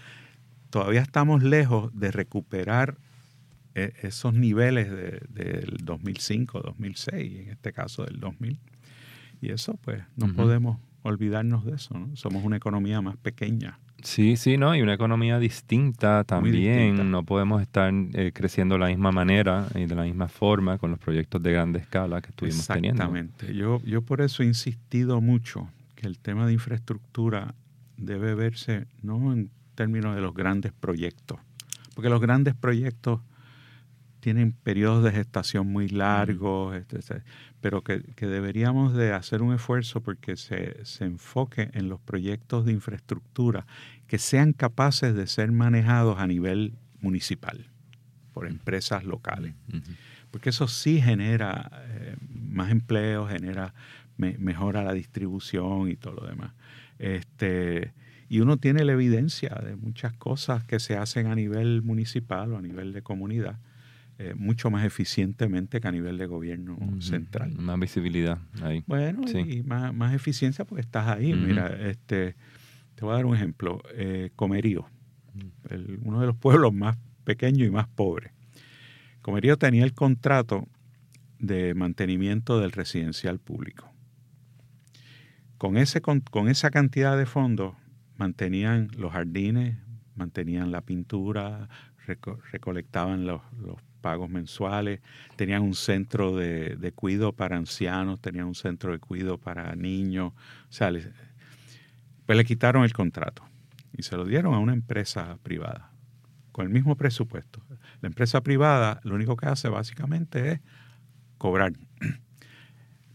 todavía 0.70 1.00
estamos 1.00 1.42
lejos 1.42 1.90
de 1.98 2.10
recuperar 2.10 2.96
eh, 3.74 3.92
esos 4.02 4.34
niveles 4.34 4.90
del 4.90 5.76
2005, 5.82 6.60
2006, 6.60 7.40
en 7.40 7.48
este 7.50 7.72
caso 7.72 8.04
del 8.04 8.20
2000. 8.20 8.58
Y 9.40 9.50
eso, 9.50 9.78
pues, 9.82 10.02
no 10.16 10.32
podemos 10.32 10.78
olvidarnos 11.02 11.64
de 11.64 11.74
eso, 11.74 11.98
¿no? 11.98 12.16
Somos 12.16 12.44
una 12.44 12.56
economía 12.56 13.00
más 13.02 13.16
pequeña. 13.16 13.78
Sí, 14.02 14.36
sí, 14.36 14.56
¿no? 14.56 14.74
Y 14.76 14.82
una 14.82 14.94
economía 14.94 15.38
distinta 15.38 16.24
también. 16.24 17.10
No 17.10 17.24
podemos 17.24 17.62
estar 17.62 17.92
eh, 18.12 18.32
creciendo 18.34 18.74
de 18.74 18.80
la 18.80 18.86
misma 18.88 19.12
manera 19.12 19.66
y 19.74 19.86
de 19.86 19.94
la 19.94 20.02
misma 20.02 20.28
forma 20.28 20.78
con 20.78 20.90
los 20.90 20.98
proyectos 20.98 21.42
de 21.42 21.52
grande 21.52 21.78
escala 21.78 22.20
que 22.20 22.28
estuvimos 22.28 22.66
teniendo. 22.66 23.02
Exactamente. 23.02 23.54
Yo, 23.54 23.80
yo 23.84 24.02
por 24.02 24.20
eso 24.20 24.42
he 24.42 24.46
insistido 24.46 25.20
mucho 25.20 25.68
que 25.94 26.06
el 26.06 26.18
tema 26.18 26.46
de 26.46 26.52
infraestructura 26.52 27.54
debe 27.96 28.34
verse 28.34 28.86
no 29.02 29.32
en 29.32 29.50
términos 29.74 30.14
de 30.14 30.20
los 30.20 30.34
grandes 30.34 30.72
proyectos, 30.72 31.38
porque 31.94 32.08
los 32.08 32.20
grandes 32.20 32.54
proyectos 32.54 33.20
tienen 34.24 34.52
periodos 34.52 35.04
de 35.04 35.12
gestación 35.12 35.66
muy 35.66 35.86
largos, 35.86 36.74
pero 37.60 37.84
que, 37.84 38.00
deberíamos 38.18 38.94
de 38.94 39.12
hacer 39.12 39.42
un 39.42 39.52
esfuerzo 39.52 40.00
porque 40.00 40.38
se, 40.38 40.82
enfoque 41.00 41.68
en 41.74 41.90
los 41.90 42.00
proyectos 42.00 42.64
de 42.64 42.72
infraestructura 42.72 43.66
que 44.06 44.16
sean 44.16 44.54
capaces 44.54 45.14
de 45.14 45.26
ser 45.26 45.52
manejados 45.52 46.18
a 46.18 46.26
nivel 46.26 46.72
municipal 47.02 47.66
por 48.32 48.46
empresas 48.46 49.04
locales. 49.04 49.54
Porque 50.30 50.48
eso 50.48 50.68
sí 50.68 51.02
genera 51.02 51.70
eh, 51.90 52.16
más 52.30 52.70
empleo, 52.70 53.28
genera 53.28 53.74
mejora 54.16 54.82
la 54.82 54.94
distribución 54.94 55.90
y 55.90 55.96
todo 55.96 56.14
lo 56.14 56.26
demás. 56.26 56.52
Este, 57.04 57.92
y 58.28 58.40
uno 58.40 58.56
tiene 58.56 58.84
la 58.84 58.92
evidencia 58.92 59.50
de 59.64 59.76
muchas 59.76 60.12
cosas 60.14 60.64
que 60.64 60.80
se 60.80 60.96
hacen 60.96 61.26
a 61.26 61.34
nivel 61.34 61.82
municipal 61.82 62.52
o 62.52 62.58
a 62.58 62.62
nivel 62.62 62.92
de 62.92 63.02
comunidad 63.02 63.58
eh, 64.16 64.34
mucho 64.36 64.70
más 64.70 64.86
eficientemente 64.86 65.80
que 65.80 65.88
a 65.88 65.90
nivel 65.90 66.18
de 66.18 66.26
gobierno 66.26 66.78
central. 67.00 67.52
Más 67.56 67.80
visibilidad 67.80 68.38
ahí. 68.62 68.84
Bueno, 68.86 69.22
y 69.28 69.64
más, 69.64 70.14
eficiencia 70.14 70.64
porque 70.64 70.82
estás 70.82 71.08
ahí. 71.08 71.34
Mira, 71.34 71.66
este, 71.88 72.36
te 72.94 73.04
voy 73.04 73.12
a 73.12 73.16
dar 73.16 73.26
un 73.26 73.34
ejemplo. 73.34 73.82
Eh, 73.92 74.30
Comerío, 74.36 74.86
uno 76.02 76.20
de 76.20 76.26
los 76.26 76.36
pueblos 76.36 76.72
más 76.72 76.96
pequeños 77.24 77.66
y 77.66 77.70
más 77.72 77.88
pobres. 77.88 78.32
Comerío 79.20 79.56
tenía 79.56 79.82
el 79.82 79.94
contrato 79.94 80.68
de 81.40 81.74
mantenimiento 81.74 82.60
del 82.60 82.70
residencial 82.70 83.40
público. 83.40 83.93
Con, 85.64 85.78
ese, 85.78 86.02
con, 86.02 86.22
esa 86.50 86.70
cantidad 86.70 87.16
de 87.16 87.24
fondos 87.24 87.74
mantenían 88.18 88.90
los 88.98 89.14
jardines, 89.14 89.78
mantenían 90.14 90.70
la 90.70 90.82
pintura, 90.82 91.70
recolectaban 92.52 93.24
los, 93.24 93.40
los 93.58 93.78
pagos 94.02 94.28
mensuales, 94.28 95.00
tenían 95.36 95.62
un 95.62 95.74
centro 95.74 96.36
de, 96.36 96.76
de 96.76 96.92
cuido 96.92 97.32
para 97.32 97.56
ancianos, 97.56 98.20
tenían 98.20 98.44
un 98.44 98.54
centro 98.54 98.92
de 98.92 98.98
cuido 98.98 99.38
para 99.38 99.74
niños, 99.74 100.34
o 100.68 100.72
sea, 100.72 100.90
pues 102.26 102.36
le 102.36 102.44
quitaron 102.44 102.84
el 102.84 102.92
contrato 102.92 103.42
y 103.96 104.02
se 104.02 104.18
lo 104.18 104.26
dieron 104.26 104.52
a 104.52 104.58
una 104.58 104.74
empresa 104.74 105.38
privada 105.42 105.92
con 106.52 106.66
el 106.66 106.72
mismo 106.74 106.94
presupuesto. 106.94 107.62
La 108.02 108.08
empresa 108.08 108.42
privada 108.42 109.00
lo 109.02 109.14
único 109.14 109.34
que 109.34 109.46
hace 109.46 109.70
básicamente 109.70 110.52
es 110.52 110.60
cobrar. 111.38 111.72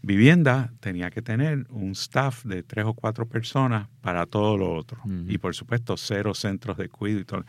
Vivienda 0.02 0.72
tenía 0.80 1.10
que 1.10 1.20
tener 1.20 1.66
un 1.70 1.90
staff 1.92 2.44
de 2.44 2.62
tres 2.62 2.86
o 2.86 2.94
cuatro 2.94 3.26
personas 3.26 3.88
para 4.00 4.26
todo 4.26 4.56
lo 4.56 4.72
otro. 4.72 5.00
Y 5.28 5.38
por 5.38 5.54
supuesto, 5.54 5.96
cero 5.96 6.34
centros 6.34 6.78
de 6.78 6.88
cuidado 6.88 7.20
y 7.20 7.24
todo. 7.24 7.44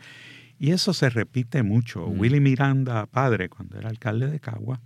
Y 0.58 0.70
eso 0.70 0.92
se 0.92 1.10
repite 1.10 1.62
mucho. 1.62 2.06
Mm. 2.06 2.20
Willy 2.20 2.40
Miranda, 2.40 3.06
padre, 3.06 3.48
cuando 3.48 3.78
era 3.78 3.88
alcalde 3.88 4.28
de 4.28 4.38
Cagua, 4.38 4.80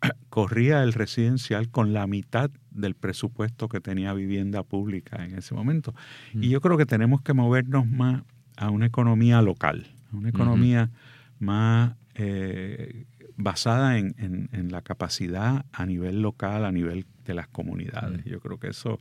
corría 0.28 0.82
el 0.82 0.92
residencial 0.92 1.70
con 1.70 1.92
la 1.92 2.06
mitad 2.06 2.50
del 2.70 2.94
presupuesto 2.94 3.68
que 3.68 3.80
tenía 3.80 4.12
vivienda 4.12 4.62
pública 4.62 5.24
en 5.24 5.36
ese 5.36 5.54
momento. 5.54 5.94
Y 6.34 6.50
yo 6.50 6.60
creo 6.60 6.76
que 6.76 6.86
tenemos 6.86 7.22
que 7.22 7.32
movernos 7.32 7.86
más 7.86 8.22
a 8.56 8.70
una 8.70 8.86
economía 8.86 9.42
local, 9.42 9.86
a 10.12 10.16
una 10.16 10.28
economía 10.28 10.90
más 11.38 11.94
eh, 12.14 13.04
basada 13.36 13.98
en, 13.98 14.14
en, 14.18 14.70
la 14.70 14.82
capacidad 14.82 15.64
a 15.72 15.86
nivel 15.86 16.22
local, 16.22 16.64
a 16.64 16.72
nivel 16.72 17.06
de 17.24 17.34
las 17.34 17.48
comunidades. 17.48 18.24
Mm. 18.24 18.28
Yo 18.28 18.40
creo 18.40 18.58
que 18.58 18.68
eso 18.68 18.98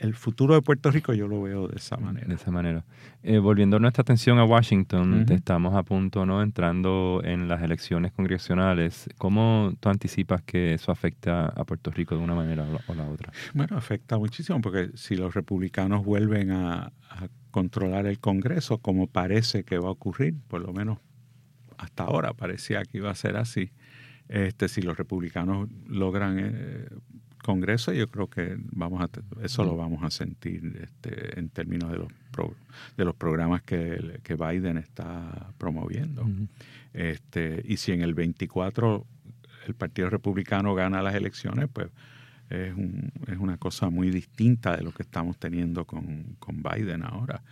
el 0.00 0.14
futuro 0.14 0.54
de 0.54 0.62
Puerto 0.62 0.90
Rico 0.90 1.12
yo 1.12 1.28
lo 1.28 1.42
veo 1.42 1.68
de 1.68 1.76
esa 1.76 1.98
manera. 1.98 2.26
De 2.26 2.34
esa 2.34 2.50
manera. 2.50 2.84
Eh, 3.22 3.38
volviendo 3.38 3.78
nuestra 3.78 4.00
atención 4.00 4.38
a 4.38 4.44
Washington, 4.44 5.26
estamos 5.28 5.74
a 5.74 5.82
punto, 5.82 6.24
¿no? 6.24 6.42
Entrando 6.42 7.20
en 7.22 7.48
las 7.48 7.62
elecciones 7.62 8.10
congresionales. 8.12 9.10
¿Cómo 9.18 9.74
tú 9.78 9.90
anticipas 9.90 10.40
que 10.42 10.72
eso 10.72 10.90
afecta 10.90 11.46
a 11.48 11.64
Puerto 11.64 11.90
Rico 11.90 12.16
de 12.16 12.22
una 12.22 12.34
manera 12.34 12.64
o 12.86 12.94
la 12.94 13.06
otra? 13.06 13.30
Bueno, 13.52 13.76
afecta 13.76 14.16
muchísimo 14.16 14.60
porque 14.62 14.90
si 14.94 15.16
los 15.16 15.34
republicanos 15.34 16.02
vuelven 16.04 16.50
a, 16.50 16.92
controlar 17.50 18.06
el 18.06 18.20
Congreso, 18.20 18.78
como 18.78 19.08
parece 19.08 19.64
que 19.64 19.76
va 19.76 19.88
a 19.88 19.90
ocurrir, 19.90 20.36
por 20.46 20.60
lo 20.60 20.72
menos 20.72 20.98
hasta 21.80 22.04
ahora 22.04 22.34
parecía 22.34 22.84
que 22.84 22.98
iba 22.98 23.10
a 23.10 23.14
ser 23.14 23.36
así, 23.36 23.70
este, 24.28 24.68
si 24.68 24.82
los 24.82 24.96
republicanos 24.96 25.68
logran 25.88 26.38
eh, 26.38 26.88
Congreso, 27.42 27.92
yo 27.92 28.06
creo 28.08 28.28
que 28.28 28.56
vamos 28.58 29.02
a 29.02 29.08
eso 29.42 29.64
lo 29.64 29.74
vamos 29.74 30.04
a 30.04 30.10
sentir 30.10 30.78
este, 30.82 31.38
en 31.38 31.48
términos 31.48 31.90
de 31.90 31.98
los 31.98 32.08
de 32.96 33.04
los 33.04 33.14
programas 33.16 33.62
que, 33.62 34.20
que, 34.22 34.34
Biden 34.34 34.78
está 34.78 35.52
promoviendo. 35.58 36.26
este, 36.94 37.62
y 37.66 37.76
si 37.76 37.92
en 37.92 38.02
el 38.02 38.14
24 38.14 39.06
el 39.66 39.74
Partido 39.74 40.08
Republicano 40.10 40.74
gana 40.74 41.02
las 41.02 41.14
elecciones, 41.14 41.68
pues 41.72 41.88
es, 42.50 42.72
un, 42.74 43.12
es 43.26 43.36
una 43.36 43.56
cosa 43.56 43.90
muy 43.90 44.10
distinta 44.10 44.76
de 44.76 44.82
lo 44.82 44.92
que 44.92 45.02
estamos 45.02 45.38
teniendo 45.38 45.84
con, 45.86 46.36
con 46.38 46.62
Biden 46.62 47.02
ahora. 47.02 47.42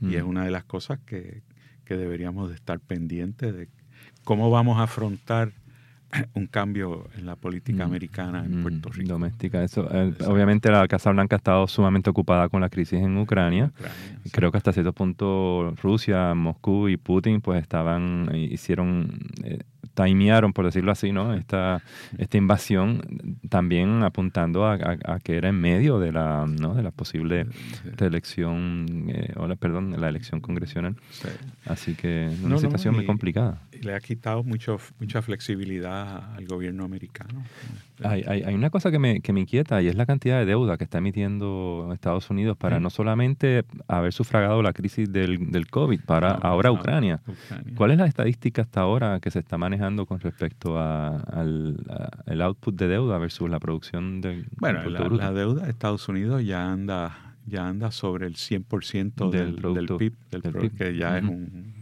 Y 0.00 0.16
es 0.16 0.22
una 0.22 0.44
de 0.44 0.50
las 0.50 0.64
cosas 0.64 0.98
que, 1.06 1.42
que 1.84 1.96
deberíamos 1.96 2.48
de 2.48 2.54
estar 2.54 2.80
pendientes 2.80 3.54
de 3.54 3.68
cómo 4.24 4.50
vamos 4.50 4.78
a 4.78 4.84
afrontar 4.84 5.52
un 6.34 6.46
cambio 6.46 7.08
en 7.16 7.26
la 7.26 7.36
política 7.36 7.84
mm, 7.84 7.88
americana 7.88 8.44
en 8.44 8.60
mm, 8.60 8.62
Puerto 8.62 8.88
Rico. 8.90 9.08
Doméstica, 9.08 9.62
eso. 9.62 9.88
Eh, 9.90 10.14
obviamente 10.26 10.70
la 10.70 10.86
Casa 10.88 11.10
Blanca 11.10 11.36
ha 11.36 11.38
estado 11.38 11.66
sumamente 11.66 12.10
ocupada 12.10 12.48
con 12.48 12.60
la 12.60 12.68
crisis 12.68 13.00
en 13.00 13.16
Ucrania. 13.18 13.72
Creo 14.32 14.50
que 14.50 14.58
hasta 14.58 14.72
cierto 14.72 14.92
punto 14.92 15.74
Rusia, 15.82 16.34
Moscú 16.34 16.88
y 16.88 16.96
Putin 16.96 17.40
pues 17.40 17.62
estaban, 17.62 18.28
eh, 18.32 18.38
hicieron 18.38 19.18
eh, 19.42 19.60
timearon, 19.94 20.52
por 20.52 20.64
decirlo 20.64 20.92
así, 20.92 21.12
¿no? 21.12 21.34
Esta, 21.34 21.82
esta 22.18 22.36
invasión 22.36 23.38
también 23.48 24.02
apuntando 24.02 24.66
a, 24.66 24.78
que 25.22 25.36
era 25.36 25.48
en 25.48 25.60
medio 25.60 25.98
de 25.98 26.12
la, 26.12 26.46
¿no? 26.46 26.74
de 26.74 26.82
la 26.82 26.90
posible 26.90 27.46
reelección, 27.96 29.06
eh, 29.08 29.32
o 29.36 29.46
la, 29.46 29.56
perdón, 29.56 29.98
la 30.00 30.08
elección 30.08 30.40
congresional. 30.40 30.96
Así 31.64 31.94
que 31.94 32.30
una 32.42 32.58
situación 32.58 32.94
muy 32.94 33.06
complicada. 33.06 33.62
le 33.82 33.94
ha 33.94 34.00
quitado 34.00 34.42
mucho, 34.42 34.78
mucha 34.98 35.22
flexibilidad 35.22 36.34
al 36.34 36.46
gobierno 36.46 36.84
americano. 36.84 37.44
Hay, 38.02 38.24
hay, 38.26 38.42
hay, 38.42 38.54
una 38.54 38.70
cosa 38.70 38.90
que 38.90 38.98
me, 38.98 39.20
que 39.20 39.32
me 39.32 39.40
inquieta 39.40 39.80
y 39.80 39.86
es 39.86 39.94
la 39.94 40.04
cantidad 40.04 40.40
de 40.40 40.46
deuda 40.46 40.76
que 40.76 40.84
está 40.84 40.98
emitiendo 40.98 41.90
Estados 41.94 42.28
Unidos 42.28 42.56
para 42.56 42.80
no 42.80 42.90
solamente 42.90 43.64
haber 43.86 44.12
sufragado 44.12 44.62
la 44.62 44.72
crisis 44.72 45.12
del, 45.12 45.52
del 45.52 45.68
COVID, 45.68 46.00
para 46.00 46.32
ahora 46.32 46.72
Ucrania. 46.72 47.20
¿Cuál 47.76 47.92
es 47.92 47.98
la 47.98 48.06
estadística 48.06 48.62
hasta 48.62 48.80
ahora 48.80 49.20
que 49.20 49.30
se 49.30 49.38
está 49.38 49.58
manejando 49.58 49.83
con 50.06 50.20
respecto 50.20 50.78
a, 50.78 51.16
al 51.16 51.76
el 52.26 52.42
output 52.42 52.74
de 52.74 52.88
deuda 52.88 53.18
versus 53.18 53.48
la 53.48 53.60
producción 53.60 54.20
de 54.20 54.44
Bueno, 54.58 54.88
la, 54.88 55.32
deuda 55.32 55.64
de 55.64 55.70
Estados 55.70 56.08
Unidos 56.08 56.44
ya 56.44 56.72
anda 56.72 57.36
ya 57.46 57.68
anda 57.68 57.90
sobre 57.90 58.26
el 58.26 58.34
100% 58.34 59.30
del, 59.30 59.56
del, 59.74 59.86
PIB, 59.96 60.14
del, 60.30 60.72
que 60.72 60.96
ya 60.96 61.18
es 61.18 61.24
un 61.24 61.74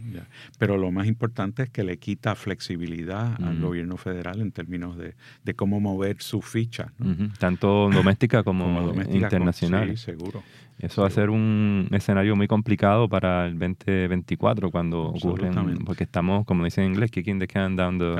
pero 0.57 0.77
lo 0.77 0.91
más 0.91 1.07
importante 1.07 1.63
es 1.63 1.69
que 1.69 1.83
le 1.83 1.97
quita 1.97 2.35
flexibilidad 2.35 3.41
al 3.43 3.59
gobierno 3.59 3.97
federal 3.97 4.41
en 4.41 4.51
términos 4.51 4.97
de, 4.97 5.15
cómo 5.55 5.79
mover 5.79 6.21
su 6.21 6.41
ficha. 6.41 6.91
Tanto 7.39 7.89
doméstica 7.93 8.43
como, 8.43 8.93
internacional. 9.09 9.89
sí, 9.91 9.97
seguro. 9.97 10.43
Eso 10.79 11.03
va 11.03 11.07
a 11.07 11.11
ser 11.11 11.29
un 11.29 11.87
escenario 11.91 12.35
muy 12.35 12.47
complicado 12.47 13.07
para 13.07 13.45
el 13.45 13.57
2024 13.57 14.71
cuando 14.71 15.03
ocurren, 15.03 15.77
porque 15.85 16.03
estamos, 16.03 16.45
como 16.45 16.65
dicen 16.65 16.85
en 16.85 16.91
inglés, 16.91 17.11
kicking 17.11 17.39
the 17.39 17.47
can 17.47 17.75
down 17.75 17.97
the, 17.97 18.15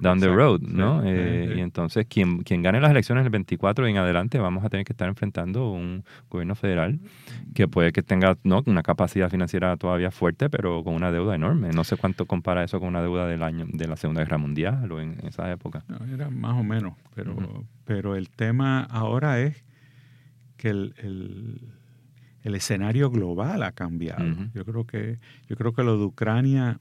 down 0.00 0.18
the 0.18 0.28
road, 0.28 0.60
¿no? 0.62 1.02
Eh, 1.04 1.54
y 1.58 1.60
entonces, 1.60 2.06
quien, 2.08 2.38
quien 2.38 2.62
gane 2.62 2.80
las 2.80 2.90
elecciones 2.90 3.24
el 3.24 3.30
24 3.30 3.86
en 3.86 3.98
adelante, 3.98 4.38
vamos 4.38 4.64
a 4.64 4.70
tener 4.70 4.84
que 4.84 4.92
estar 4.92 5.08
enfrentando 5.08 5.70
un 5.70 6.02
gobierno 6.28 6.54
federal 6.54 6.98
que 7.54 7.68
puede 7.68 7.92
que 7.92 8.02
tenga 8.02 8.36
¿no? 8.44 8.62
una 8.66 8.82
capacidad 8.82 9.30
financiera 9.30 9.76
todavía 9.76 10.10
fuerte, 10.10 10.50
pero 10.50 10.82
con 10.82 10.94
una 10.94 11.12
deuda 11.12 11.29
enorme. 11.34 11.70
No 11.70 11.84
sé 11.84 11.96
cuánto 11.96 12.26
compara 12.26 12.64
eso 12.64 12.78
con 12.80 12.88
una 12.88 13.02
deuda 13.02 13.26
del 13.26 13.42
año 13.42 13.66
de 13.68 13.88
la 13.88 13.96
Segunda 13.96 14.22
Guerra 14.22 14.38
Mundial 14.38 14.90
o 14.92 15.00
en 15.00 15.18
esa 15.26 15.50
época. 15.50 15.84
No, 15.88 15.98
era 16.12 16.30
más 16.30 16.58
o 16.58 16.64
menos, 16.64 16.94
pero, 17.14 17.64
pero 17.84 18.16
el 18.16 18.30
tema 18.30 18.82
ahora 18.82 19.40
es 19.40 19.64
que 20.56 20.68
el, 20.68 20.94
el, 22.42 22.54
escenario 22.54 23.10
global 23.10 23.62
ha 23.62 23.72
cambiado. 23.72 24.24
Yo 24.54 24.64
creo 24.64 24.84
que 24.84 25.18
yo 25.48 25.56
creo 25.56 25.72
que 25.72 25.84
lo 25.84 25.98
de 25.98 26.04
Ucrania 26.04 26.80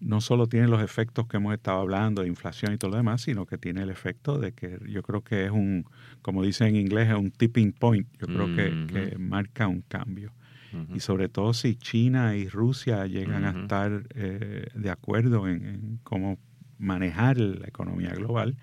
no 0.00 0.20
solo 0.20 0.46
tiene 0.46 0.66
los 0.66 0.82
efectos 0.82 1.26
que 1.26 1.36
hemos 1.36 1.52
estado 1.54 1.80
hablando 1.80 2.22
de 2.22 2.28
inflación 2.28 2.72
y 2.72 2.78
todo 2.78 2.92
lo 2.92 2.96
demás, 2.96 3.22
sino 3.22 3.46
que 3.46 3.58
tiene 3.58 3.82
el 3.82 3.90
efecto 3.90 4.38
de 4.38 4.52
que 4.52 4.78
yo 4.88 5.02
creo 5.02 5.22
que 5.22 5.44
es 5.44 5.50
un, 5.50 5.84
como 6.22 6.42
dicen 6.42 6.68
en 6.68 6.76
inglés, 6.76 7.08
es 7.08 7.16
un 7.16 7.30
tipping 7.30 7.72
point. 7.72 8.08
Yo 8.18 8.26
creo 8.26 8.46
que, 8.56 8.86
que 8.92 9.18
marca 9.18 9.68
un 9.68 9.82
cambio. 9.82 10.32
Y 10.94 11.00
sobre 11.00 11.28
todo 11.28 11.52
si 11.52 11.76
China 11.76 12.36
y 12.36 12.48
Rusia 12.48 13.06
llegan 13.06 13.44
a 13.44 13.62
estar 13.62 14.04
eh, 14.14 14.68
de 14.74 14.90
acuerdo 14.90 15.48
en, 15.48 15.98
cómo 16.02 16.38
manejar 16.78 17.38
la 17.38 17.66
economía 17.66 18.10
global, 18.10 18.56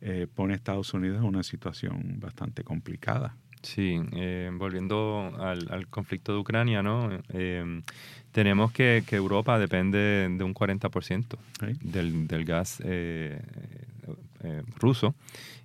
eh, 0.00 0.26
pone 0.32 0.52
a 0.52 0.56
Estados 0.56 0.92
Unidos 0.94 1.18
en 1.18 1.24
una 1.24 1.42
situación 1.42 2.20
bastante 2.20 2.62
complicada. 2.62 3.36
Sí, 3.66 4.00
eh, 4.12 4.48
volviendo 4.52 5.32
al, 5.40 5.88
conflicto 5.88 6.32
de 6.32 6.38
Ucrania, 6.38 6.84
¿no? 6.84 7.10
Eh, 7.30 7.82
tenemos 8.30 8.70
que, 8.70 9.02
que, 9.04 9.16
Europa 9.16 9.58
depende 9.58 10.28
de 10.30 10.44
un 10.44 10.54
40% 10.54 11.36
del, 11.80 12.28
del, 12.28 12.44
gas 12.44 12.80
eh, 12.84 13.40
ruso 14.78 15.16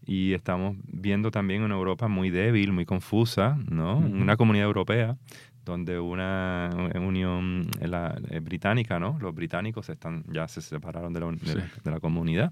y 0.06 0.34
estamos 0.34 0.75
viendo 0.88 1.30
también 1.30 1.62
una 1.62 1.75
Europa 1.75 2.08
muy 2.08 2.32
débil, 2.32 2.71
muy 2.71 2.86
confusa, 2.86 3.60
¿no? 3.69 3.97
Una 3.97 4.36
comunidad 4.36 4.65
europea 4.65 5.17
donde 5.65 6.00
una 6.00 6.69
unión 6.95 7.67
la, 7.80 8.19
británica, 8.41 9.00
¿no? 9.00 9.17
Los 9.19 9.36
británicos 9.36 9.89
están 9.89 10.24
ya 10.32 10.47
se 10.47 10.62
separaron 10.62 11.13
de 11.13 11.19
la, 11.19 11.32
de 11.32 11.91
la 11.91 12.00
comunidad 12.00 12.52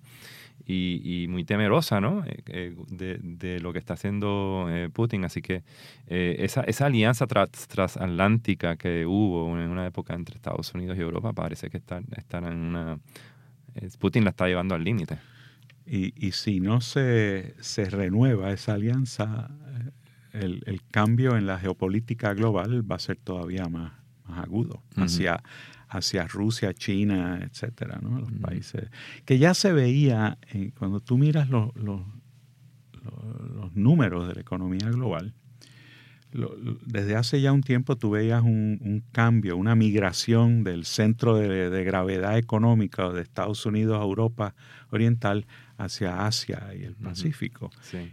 y, 0.65 1.27
muy 1.29 1.43
temerosa 1.43 2.01
¿no? 2.01 2.23
Eh, 2.25 2.43
eh, 2.47 3.19
de, 3.21 3.59
lo 3.59 3.73
que 3.73 3.79
está 3.79 3.93
haciendo 3.93 4.67
eh, 4.69 4.89
Putin. 4.89 5.25
Así 5.25 5.41
que 5.41 5.63
esa, 6.07 6.61
esa, 6.61 6.85
alianza 6.85 7.27
transatlántica 7.27 8.75
que 8.75 9.05
hubo 9.05 9.57
en 9.59 9.69
una 9.69 9.85
época 9.85 10.13
entre 10.13 10.35
Estados 10.35 10.73
Unidos 10.73 10.97
y 10.97 11.01
Europa 11.01 11.33
parece 11.33 11.69
que 11.69 11.77
está, 11.77 11.97
en 11.99 12.45
una... 12.45 12.99
Putin 13.99 14.23
la 14.23 14.31
está 14.31 14.47
llevando 14.47 14.75
al 14.75 14.83
límite. 14.83 15.17
Y, 15.85 16.13
y, 16.15 16.31
si 16.33 16.59
no 16.59 16.81
se, 16.81 17.55
se 17.61 17.85
renueva 17.85 18.51
esa 18.51 18.73
alianza, 18.73 19.49
el, 20.33 20.63
el, 20.65 20.81
cambio 20.91 21.37
en 21.37 21.45
la 21.45 21.59
geopolítica 21.59 22.33
global 22.33 22.89
va 22.89 22.95
a 22.95 22.99
ser 22.99 23.17
todavía 23.17 23.67
más, 23.67 23.93
más 24.27 24.39
agudo 24.39 24.83
hacia, 24.95 25.41
hacia 25.87 26.27
Rusia, 26.27 26.73
China, 26.73 27.39
etcétera, 27.41 27.99
¿no? 28.01 28.19
los 28.19 28.31
países 28.33 28.89
que 29.25 29.37
ya 29.37 29.53
se 29.53 29.73
veía 29.73 30.37
eh, 30.53 30.71
cuando 30.77 30.99
tú 30.99 31.17
miras 31.17 31.49
los, 31.49 31.75
los, 31.75 32.01
números 33.73 34.27
de 34.27 34.35
la 34.35 34.41
economía 34.41 34.89
global. 34.89 35.33
Desde 36.31 37.15
hace 37.15 37.41
ya 37.41 37.51
un 37.51 37.61
tiempo 37.61 37.95
tú 37.95 38.11
veías 38.11 38.43
un, 38.43 39.03
cambio, 39.11 39.57
una 39.57 39.75
migración 39.75 40.63
del 40.63 40.85
centro 40.85 41.35
de, 41.35 41.83
gravedad 41.83 42.37
económica 42.37 43.09
de 43.09 43.21
Estados 43.21 43.65
Unidos 43.65 43.99
a 43.99 44.03
Europa 44.03 44.53
Oriental 44.91 45.47
hacia 45.77 46.25
Asia 46.25 46.69
y 46.77 46.83
el 46.83 46.95
Pacífico. 46.95 47.71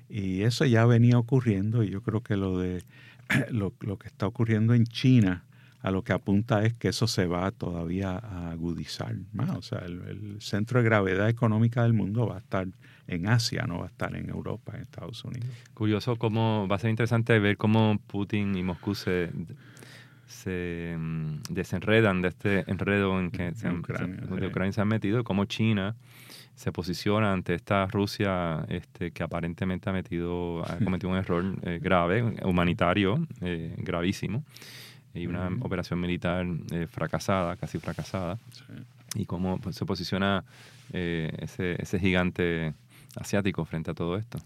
Y 0.08 0.42
eso 0.42 0.64
ya 0.64 0.86
venía 0.86 1.18
ocurriendo 1.18 1.82
y 1.82 1.90
yo 1.90 2.02
creo 2.02 2.22
que 2.22 2.36
lo 2.36 2.58
de 2.58 2.84
lo, 3.50 3.74
lo 3.80 3.98
que 3.98 4.08
está 4.08 4.26
ocurriendo 4.26 4.72
en 4.72 4.84
China 4.84 5.44
a 5.86 5.92
lo 5.92 6.02
que 6.02 6.12
apunta 6.12 6.64
es 6.64 6.74
que 6.74 6.88
eso 6.88 7.06
se 7.06 7.26
va 7.26 7.50
todavía 7.52 8.18
a 8.18 8.50
agudizar 8.50 9.14
más. 9.32 9.56
O 9.56 9.62
sea, 9.62 9.78
el, 9.78 10.36
centro 10.40 10.80
de 10.80 10.84
gravedad 10.84 11.28
económica 11.28 11.84
del 11.84 11.92
mundo 11.92 12.26
va 12.26 12.36
a 12.36 12.40
estar 12.40 12.66
en 13.08 13.28
Asia, 13.28 13.64
no 13.66 13.78
va 13.78 13.84
a 13.84 13.88
estar 13.88 14.14
en 14.16 14.28
Europa, 14.28 14.72
en 14.74 14.82
Estados 14.82 15.24
Unidos. 15.24 15.48
Curioso 15.74 16.16
cómo, 16.16 16.66
va 16.68 16.76
a 16.76 16.78
ser 16.78 16.90
interesante 16.90 17.38
ver 17.38 17.56
cómo 17.56 17.98
Putin 18.06 18.56
y 18.56 18.62
Moscú 18.62 18.94
se, 18.94 19.30
se 20.26 20.96
mm, 20.98 21.42
desenredan 21.50 22.22
de 22.22 22.28
este 22.28 22.70
enredo 22.70 23.18
en 23.18 23.30
que 23.30 23.54
se, 23.54 23.70
Ucrania, 23.70 24.20
de 24.20 24.46
Ucrania 24.46 24.72
se 24.72 24.80
han 24.80 24.88
metido 24.88 25.20
y 25.20 25.24
cómo 25.24 25.44
China 25.44 25.94
se 26.56 26.72
posiciona 26.72 27.32
ante 27.32 27.54
esta 27.54 27.86
Rusia 27.86 28.64
este, 28.68 29.10
que 29.10 29.22
aparentemente 29.22 29.90
ha 29.90 29.92
metido 29.92 30.64
ha 30.64 30.78
cometido 30.84 31.10
un 31.10 31.18
error 31.18 31.44
eh, 31.62 31.78
grave, 31.80 32.22
humanitario, 32.44 33.26
eh, 33.42 33.74
gravísimo 33.78 34.42
y 35.14 35.26
una 35.26 35.48
operación 35.60 36.00
militar 36.00 36.46
eh, 36.72 36.86
fracasada, 36.90 37.56
casi 37.56 37.78
fracasada, 37.78 38.38
y 39.14 39.24
cómo 39.24 39.58
pues, 39.58 39.76
se 39.76 39.86
posiciona 39.86 40.44
ese, 40.92 41.82
ese, 41.82 41.98
gigante 41.98 42.74
asiático 43.16 43.64
frente 43.64 43.90
a 43.90 43.94
todo 43.94 44.16
esto. 44.16 44.38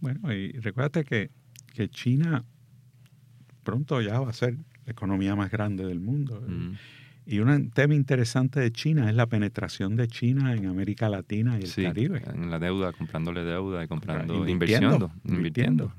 Bueno, 0.00 0.32
y 0.32 0.52
recuérdate 0.52 1.04
que, 1.04 1.30
que 1.72 1.88
China 1.88 2.44
pronto 3.64 4.00
ya 4.00 4.20
va 4.20 4.30
a 4.30 4.32
ser 4.32 4.56
la 4.84 4.92
economía 4.92 5.34
más 5.34 5.50
grande 5.50 5.84
del 5.84 6.00
mundo. 6.00 6.42
Y 7.26 7.38
un 7.38 7.70
tema 7.70 7.94
interesante 7.94 8.60
de 8.60 8.70
China 8.70 9.08
es 9.08 9.16
la 9.16 9.26
penetración 9.26 9.96
de 9.96 10.08
China 10.08 10.52
en 10.52 10.66
América 10.66 11.08
Latina 11.08 11.58
y 11.58 11.64
el 11.64 11.72
Caribe. 11.72 12.22
En 12.32 12.50
la 12.50 12.58
deuda, 12.58 12.92
comprándole 12.92 13.44
deuda 13.44 13.82
y 13.82 13.88
comprando, 13.88 14.46
invirtiendo. 14.46 15.10
Invirtiendo. 15.24 15.92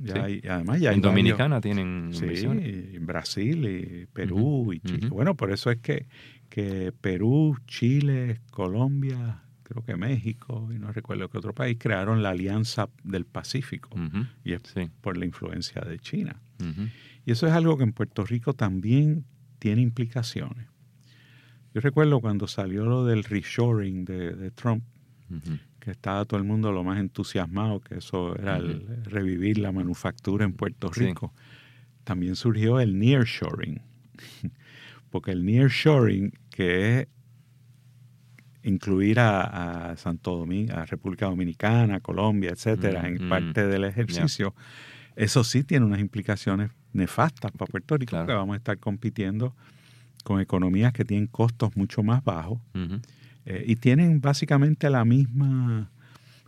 además 0.47 0.79
ya 0.79 0.93
en 0.93 1.01
Dominicana 1.01 1.59
tienen 1.61 2.09
sí, 2.13 2.25
en 2.45 3.05
Brasil 3.07 3.65
y 3.65 4.05
Perú 4.05 4.71
y 4.71 4.79
Chile. 4.81 5.09
Bueno, 5.09 5.35
por 5.35 5.51
eso 5.51 5.71
es 5.71 5.79
que, 5.79 6.05
que 6.49 6.93
Perú, 7.01 7.57
Chile, 7.65 8.41
Colombia, 8.51 9.44
creo 9.65 9.83
que 9.83 9.97
México 9.97 10.69
y 10.73 10.79
no 10.79 10.91
recuerdo 10.91 11.29
qué 11.29 11.37
otro 11.39 11.53
país 11.53 11.77
crearon 11.79 12.23
la 12.23 12.29
Alianza 12.29 12.87
del 13.03 13.25
Pacífico. 13.25 13.89
Y 14.43 14.53
es 14.53 14.61
por 15.01 15.17
la 15.17 15.25
influencia 15.25 15.81
de 15.81 15.99
China. 15.99 16.39
Y 17.25 17.31
eso 17.31 17.47
es 17.47 17.53
algo 17.53 17.77
que 17.77 17.83
en 17.83 17.91
Puerto 17.91 18.23
Rico 18.23 18.53
también 18.53 19.25
tiene 19.59 19.81
implicaciones. 19.81 20.67
Yo 21.73 21.81
recuerdo 21.81 22.21
cuando 22.21 22.47
salió 22.47 22.85
lo 22.85 23.05
del 23.05 23.23
reshoring 23.23 24.05
de, 24.05 24.51
Trump, 24.51 24.83
que 25.79 25.91
estaba 25.91 26.23
todo 26.25 26.39
el 26.39 26.45
mundo 26.45 26.71
lo 26.71 26.83
más 26.83 26.99
entusiasmado, 26.99 27.81
que 27.81 27.95
eso 27.95 28.37
era 28.37 28.57
el, 28.57 28.85
revivir 29.05 29.57
la 29.57 29.71
manufactura 29.71 30.45
en 30.45 30.53
Puerto 30.53 30.89
Rico. 30.89 31.33
También 32.03 32.35
surgió 32.35 32.79
el 32.79 32.97
nearshoring, 32.99 33.81
porque 35.09 35.31
el 35.31 35.43
nearshoring, 35.43 36.31
que 36.51 36.99
es 36.99 37.07
incluir 38.65 39.19
a, 39.19 39.95
Santo 39.97 40.35
Domingo, 40.35 40.73
a 40.75 40.85
República 40.85 41.27
Dominicana, 41.27 41.99
Colombia, 41.99 42.49
etcétera, 42.51 43.07
en 43.07 43.29
parte 43.29 43.67
del 43.67 43.83
ejercicio, 43.85 44.55
eso 45.15 45.43
sí 45.43 45.63
tiene 45.63 45.85
unas 45.85 45.99
implicaciones 45.99 46.71
nefastas 46.91 47.51
para 47.51 47.69
Puerto 47.69 47.95
Rico, 47.97 48.25
que 48.25 48.33
vamos 48.33 48.55
a 48.55 48.57
estar 48.57 48.77
compitiendo 48.79 49.55
con 50.23 50.41
economías 50.41 50.91
que 50.93 51.05
tienen 51.05 51.27
costos 51.27 51.77
mucho 51.77 52.01
más 52.01 52.23
bajos 52.23 52.59
eh, 53.45 53.63
y 53.67 53.75
tienen 53.75 54.19
básicamente 54.19 54.89
la 54.89 55.05
misma, 55.05 55.91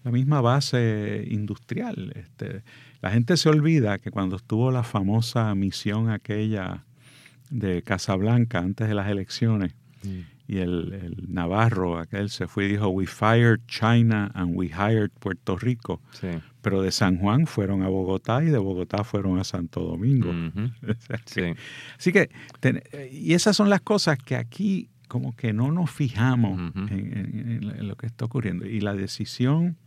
la 0.04 0.12
misma 0.12 0.42
base 0.42 1.24
industrial. 1.30 2.12
Este, 2.16 2.64
la 3.02 3.12
gente 3.12 3.38
se 3.38 3.48
olvida 3.48 4.00
que 4.00 4.10
cuando 4.10 4.38
estuvo 4.38 4.72
la 4.72 4.84
famosa 4.84 5.54
misión 5.54 6.10
aquella 6.10 6.84
de 7.52 7.84
Casablanca 7.84 8.60
antes 8.60 8.88
de 8.88 8.96
las 8.96 9.08
elecciones, 9.08 9.74
mm 10.04 10.37
y 10.48 10.60
el, 10.60 11.26
Navarro, 11.28 11.98
aquel 11.98 12.30
se 12.30 12.48
fue 12.48 12.66
y 12.66 12.68
dijo, 12.70 12.88
we 12.88 13.06
fired 13.06 13.60
China 13.68 14.32
and 14.34 14.56
we 14.56 14.68
hired 14.68 15.12
Puerto 15.20 15.58
Rico. 15.58 16.02
Pero 16.62 16.82
de 16.82 16.92
San 16.92 17.18
Juan 17.18 17.48
fueron 17.48 17.84
a 17.84 17.90
Bogotá 17.90 18.42
y 18.44 18.48
de 18.48 18.58
Bogotá 18.58 19.04
fueron 19.04 19.40
a 19.40 19.44
Santo 19.44 19.82
Domingo. 19.82 20.32
Así 21.98 22.12
que, 22.14 22.30
y 23.12 23.34
esas 23.34 23.58
son 23.58 23.70
las 23.70 23.82
cosas 23.82 24.18
que 24.18 24.36
aquí 24.36 24.90
como 25.08 25.36
que 25.36 25.54
no 25.54 25.72
nos 25.72 25.90
fijamos 25.90 26.60
en, 26.90 27.88
lo 27.88 27.96
que 27.96 28.08
está 28.08 28.26
ocurriendo. 28.26 28.66
Y 28.66 28.80
la 28.80 28.94
decisión 28.94 29.78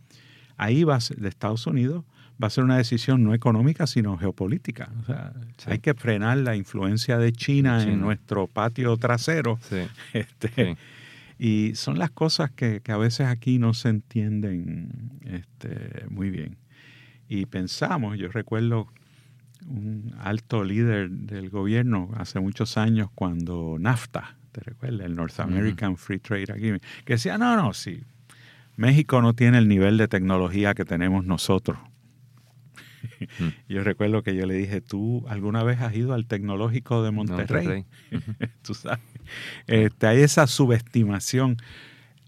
ahí 0.57 0.83
va 0.83 0.99
de 1.15 1.27
Estados 1.27 1.65
Unidos 1.65 2.05
va 2.41 2.47
a 2.47 2.49
ser 2.49 2.63
una 2.63 2.77
decisión 2.77 3.23
no 3.23 3.33
económica, 3.33 3.87
sino 3.87 4.17
geopolítica. 4.17 4.89
O 5.01 5.05
sea, 5.05 5.33
hay 5.67 5.79
que 5.79 5.93
frenar 5.93 6.37
la 6.37 6.55
influencia 6.55 7.17
de 7.17 7.31
China, 7.33 7.83
en 7.83 8.01
nuestro 8.01 8.47
patio 8.47 8.97
trasero. 8.97 9.59
Este, 10.13 10.77
y 11.39 11.73
son 11.75 11.97
las 11.97 12.11
cosas 12.11 12.51
que, 12.51 12.81
a 12.87 12.97
veces 12.97 13.27
aquí 13.27 13.59
no 13.59 13.73
se 13.73 13.89
entienden 13.89 15.19
este, 15.23 16.05
muy 16.09 16.29
bien. 16.29 16.57
Y 17.27 17.45
pensamos, 17.45 18.17
yo 18.17 18.27
recuerdo 18.27 18.87
un 19.65 20.13
alto 20.19 20.63
líder 20.63 21.09
del 21.09 21.49
gobierno 21.49 22.09
hace 22.15 22.39
muchos 22.39 22.77
años 22.77 23.09
cuando 23.15 23.77
NAFTA, 23.79 24.37
¿te 24.51 24.61
recuerdas? 24.61 25.05
El 25.05 25.15
North 25.15 25.39
American 25.39 25.97
Free 25.97 26.19
Trade 26.19 26.51
Agreement, 26.51 26.83
que 27.05 27.13
decía, 27.13 27.37
no, 27.37 27.55
no, 27.55 27.73
sí, 27.73 28.03
México 28.75 29.21
no 29.21 29.33
tiene 29.33 29.59
el 29.59 29.67
nivel 29.67 29.97
de 29.97 30.07
tecnología 30.07 30.73
que 30.73 30.85
tenemos 30.85 31.25
nosotros 31.25 31.77
yo 33.69 33.83
recuerdo 33.83 34.23
que 34.23 34.35
yo 34.35 34.45
le 34.45 34.55
dije, 34.55 34.81
¿tú 34.81 35.25
alguna 35.27 35.63
vez 35.63 35.81
has 35.81 35.95
ido 35.95 36.13
al 36.13 36.25
tecnológico 36.27 37.03
de 37.03 37.11
Monterrey? 37.11 37.85
Tú 38.61 38.73
sabes. 38.73 38.99
Este, 39.67 40.07
hay 40.07 40.21
esa 40.21 40.47
subestimación. 40.47 41.57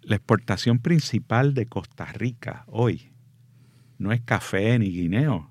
La 0.01 0.17
exportación 0.17 0.79
principal 0.79 1.53
de 1.53 1.65
Costa 1.65 2.05
Rica 2.05 2.65
hoy 2.67 3.13
no 3.97 4.11
es 4.11 4.21
café 4.21 4.77
ni 4.77 4.91
guineo, 4.91 5.49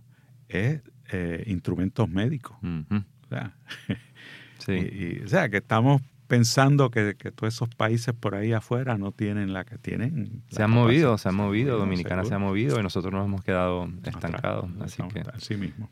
es 0.48 0.82
eh, 1.10 1.44
instrumentos 1.46 2.08
médicos. 2.08 2.56
o, 2.62 3.28
sea, 3.28 3.56
o 5.24 5.28
sea, 5.28 5.48
que 5.48 5.56
estamos 5.56 6.02
pensando 6.26 6.90
que, 6.90 7.14
todos 7.14 7.54
esos 7.54 7.68
países 7.70 8.14
por 8.14 8.34
ahí 8.34 8.52
afuera 8.52 8.96
no 8.96 9.12
tienen 9.12 9.52
la 9.52 9.64
que 9.64 9.78
tienen. 9.78 10.42
Se 10.48 10.62
han 10.62 10.70
movido, 10.70 11.18
se 11.18 11.28
han 11.28 11.34
movido, 11.34 11.78
Dominicana 11.78 12.24
se 12.24 12.34
ha 12.34 12.38
movido 12.38 12.78
y 12.78 12.82
nosotros 12.82 13.12
nos 13.12 13.26
hemos 13.26 13.42
quedado 13.42 13.88
estancados. 14.04 14.70
Así 14.80 15.02
que... 15.12 15.20
Así 15.32 15.56
mismo. 15.56 15.90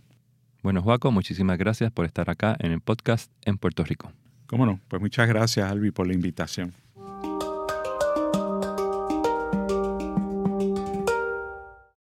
Bueno, 0.62 0.82
Juaco, 0.82 1.10
muchísimas 1.10 1.58
gracias 1.58 1.90
por 1.90 2.04
estar 2.04 2.28
acá 2.28 2.56
en 2.58 2.72
el 2.72 2.80
podcast 2.80 3.32
en 3.44 3.56
Puerto 3.56 3.82
Rico. 3.82 4.12
Cómo 4.46 4.66
no, 4.66 4.80
pues 4.88 5.00
muchas 5.00 5.28
gracias, 5.28 5.70
Albi, 5.70 5.90
por 5.90 6.06
la 6.06 6.12
invitación. 6.12 6.74